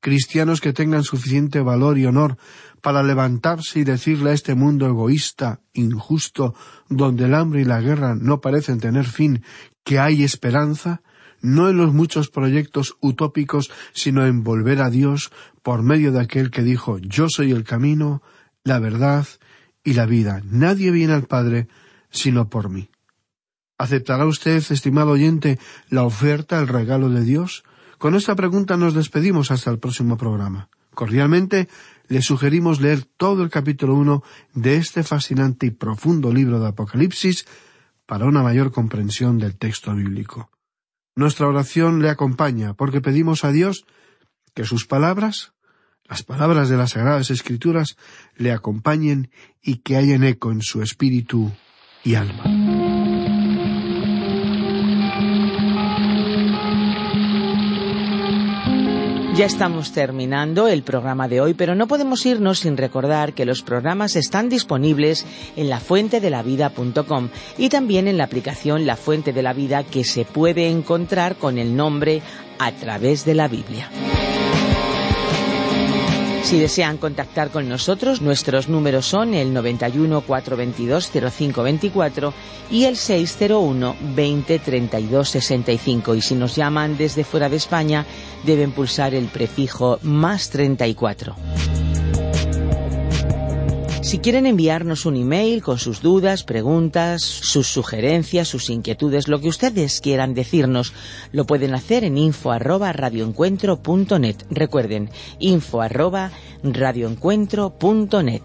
cristianos 0.00 0.60
que 0.60 0.74
tengan 0.74 1.02
suficiente 1.02 1.60
valor 1.60 1.96
y 1.96 2.04
honor 2.04 2.36
para 2.82 3.02
levantarse 3.02 3.80
y 3.80 3.84
decirle 3.84 4.30
a 4.30 4.32
este 4.34 4.54
mundo 4.54 4.86
egoísta, 4.86 5.62
injusto, 5.72 6.54
donde 6.90 7.24
el 7.24 7.34
hambre 7.34 7.62
y 7.62 7.64
la 7.64 7.80
guerra 7.80 8.14
no 8.14 8.42
parecen 8.42 8.80
tener 8.80 9.06
fin, 9.06 9.42
que 9.82 9.98
hay 9.98 10.24
esperanza, 10.24 11.00
no 11.40 11.70
en 11.70 11.78
los 11.78 11.94
muchos 11.94 12.28
proyectos 12.28 12.98
utópicos, 13.00 13.72
sino 13.94 14.26
en 14.26 14.44
volver 14.44 14.82
a 14.82 14.90
Dios 14.90 15.32
por 15.62 15.82
medio 15.82 16.12
de 16.12 16.20
aquel 16.20 16.50
que 16.50 16.62
dijo 16.62 16.98
Yo 16.98 17.30
soy 17.30 17.50
el 17.50 17.64
camino, 17.64 18.20
la 18.62 18.78
verdad 18.78 19.26
y 19.82 19.94
la 19.94 20.04
vida. 20.04 20.42
Nadie 20.44 20.90
viene 20.90 21.14
al 21.14 21.24
Padre 21.24 21.66
sino 22.10 22.50
por 22.50 22.68
mí. 22.68 22.90
¿Aceptará 23.78 24.24
usted, 24.24 24.62
estimado 24.70 25.10
oyente, 25.10 25.58
la 25.90 26.04
oferta, 26.04 26.58
el 26.58 26.68
regalo 26.68 27.10
de 27.10 27.22
Dios? 27.22 27.64
Con 27.98 28.14
esta 28.14 28.34
pregunta 28.34 28.76
nos 28.76 28.94
despedimos 28.94 29.50
hasta 29.50 29.70
el 29.70 29.78
próximo 29.78 30.16
programa. 30.16 30.68
Cordialmente 30.94 31.68
le 32.08 32.22
sugerimos 32.22 32.80
leer 32.80 33.04
todo 33.04 33.42
el 33.42 33.50
capítulo 33.50 33.94
uno 33.94 34.22
de 34.54 34.76
este 34.76 35.02
fascinante 35.02 35.66
y 35.66 35.70
profundo 35.70 36.32
libro 36.32 36.58
de 36.58 36.68
Apocalipsis 36.68 37.46
para 38.06 38.24
una 38.24 38.42
mayor 38.42 38.72
comprensión 38.72 39.38
del 39.38 39.56
texto 39.56 39.94
bíblico. 39.94 40.50
Nuestra 41.14 41.48
oración 41.48 42.00
le 42.00 42.08
acompaña 42.08 42.74
porque 42.74 43.02
pedimos 43.02 43.44
a 43.44 43.52
Dios 43.52 43.84
que 44.54 44.64
sus 44.64 44.86
palabras, 44.86 45.52
las 46.08 46.22
palabras 46.22 46.70
de 46.70 46.78
las 46.78 46.92
Sagradas 46.92 47.30
Escrituras, 47.30 47.96
le 48.36 48.52
acompañen 48.52 49.30
y 49.60 49.78
que 49.78 49.96
hayan 49.96 50.24
eco 50.24 50.50
en 50.50 50.62
su 50.62 50.80
espíritu 50.80 51.52
y 52.04 52.14
alma. 52.14 52.55
Ya 59.36 59.44
estamos 59.44 59.92
terminando 59.92 60.66
el 60.66 60.82
programa 60.82 61.28
de 61.28 61.42
hoy, 61.42 61.52
pero 61.52 61.74
no 61.74 61.86
podemos 61.86 62.24
irnos 62.24 62.60
sin 62.60 62.78
recordar 62.78 63.34
que 63.34 63.44
los 63.44 63.60
programas 63.60 64.16
están 64.16 64.48
disponibles 64.48 65.26
en 65.56 65.68
lafuentedelavida.com 65.68 67.28
y 67.58 67.68
también 67.68 68.08
en 68.08 68.16
la 68.16 68.24
aplicación 68.24 68.86
La 68.86 68.96
Fuente 68.96 69.34
de 69.34 69.42
la 69.42 69.52
Vida 69.52 69.84
que 69.84 70.04
se 70.04 70.24
puede 70.24 70.70
encontrar 70.70 71.36
con 71.36 71.58
el 71.58 71.76
nombre 71.76 72.22
A 72.58 72.72
través 72.72 73.26
de 73.26 73.34
la 73.34 73.46
Biblia. 73.46 73.90
Si 76.46 76.60
desean 76.60 76.96
contactar 76.96 77.50
con 77.50 77.68
nosotros, 77.68 78.22
nuestros 78.22 78.68
números 78.68 79.04
son 79.04 79.34
el 79.34 79.52
91 79.52 80.20
422 80.20 81.10
0524 81.10 82.32
y 82.70 82.84
el 82.84 82.96
601 82.96 83.96
20 84.14 84.58
32 84.60 85.28
65. 85.28 86.14
Y 86.14 86.20
si 86.20 86.36
nos 86.36 86.54
llaman 86.54 86.96
desde 86.96 87.24
fuera 87.24 87.48
de 87.48 87.56
España, 87.56 88.06
deben 88.44 88.70
pulsar 88.70 89.12
el 89.12 89.26
prefijo 89.26 89.98
más 90.02 90.48
34. 90.50 91.34
Si 94.06 94.20
quieren 94.20 94.46
enviarnos 94.46 95.04
un 95.04 95.16
email 95.16 95.64
con 95.64 95.80
sus 95.80 96.00
dudas, 96.00 96.44
preguntas, 96.44 97.22
sus 97.22 97.66
sugerencias, 97.66 98.46
sus 98.46 98.70
inquietudes, 98.70 99.26
lo 99.26 99.40
que 99.40 99.48
ustedes 99.48 100.00
quieran 100.00 100.32
decirnos, 100.32 100.92
lo 101.32 101.44
pueden 101.44 101.74
hacer 101.74 102.04
en 102.04 102.16
info 102.16 102.52
arroba 102.52 102.92
radioencuentro.net. 102.92 104.36
Recuerden, 104.48 105.10
info 105.40 105.82
arroba 105.82 106.30
radioencuentro.net. 106.62 108.42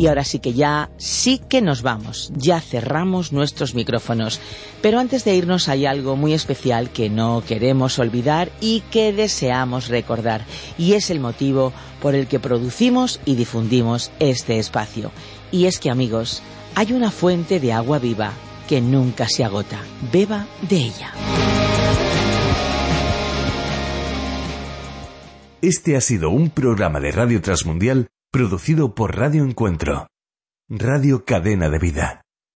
Y 0.00 0.06
ahora 0.06 0.24
sí 0.24 0.38
que 0.38 0.54
ya, 0.54 0.88
sí 0.96 1.38
que 1.46 1.60
nos 1.60 1.82
vamos, 1.82 2.32
ya 2.34 2.58
cerramos 2.62 3.34
nuestros 3.34 3.74
micrófonos. 3.74 4.40
Pero 4.80 4.98
antes 4.98 5.26
de 5.26 5.34
irnos 5.34 5.68
hay 5.68 5.84
algo 5.84 6.16
muy 6.16 6.32
especial 6.32 6.88
que 6.88 7.10
no 7.10 7.44
queremos 7.46 7.98
olvidar 7.98 8.50
y 8.62 8.80
que 8.90 9.12
deseamos 9.12 9.88
recordar. 9.88 10.46
Y 10.78 10.94
es 10.94 11.10
el 11.10 11.20
motivo 11.20 11.74
por 12.00 12.14
el 12.14 12.28
que 12.28 12.40
producimos 12.40 13.20
y 13.26 13.34
difundimos 13.34 14.10
este 14.20 14.58
espacio. 14.58 15.12
Y 15.52 15.66
es 15.66 15.78
que 15.78 15.90
amigos, 15.90 16.42
hay 16.76 16.94
una 16.94 17.10
fuente 17.10 17.60
de 17.60 17.74
agua 17.74 17.98
viva 17.98 18.32
que 18.70 18.80
nunca 18.80 19.28
se 19.28 19.44
agota. 19.44 19.82
Beba 20.10 20.46
de 20.62 20.76
ella. 20.76 21.12
Este 25.60 25.94
ha 25.94 26.00
sido 26.00 26.30
un 26.30 26.48
programa 26.48 27.00
de 27.00 27.12
Radio 27.12 27.42
Transmundial 27.42 28.08
producido 28.30 28.94
por 28.94 29.16
Radio 29.16 29.42
Encuentro, 29.44 30.06
Radio 30.68 31.24
Cadena 31.24 31.68
de 31.68 31.78
Vida. 31.80 32.22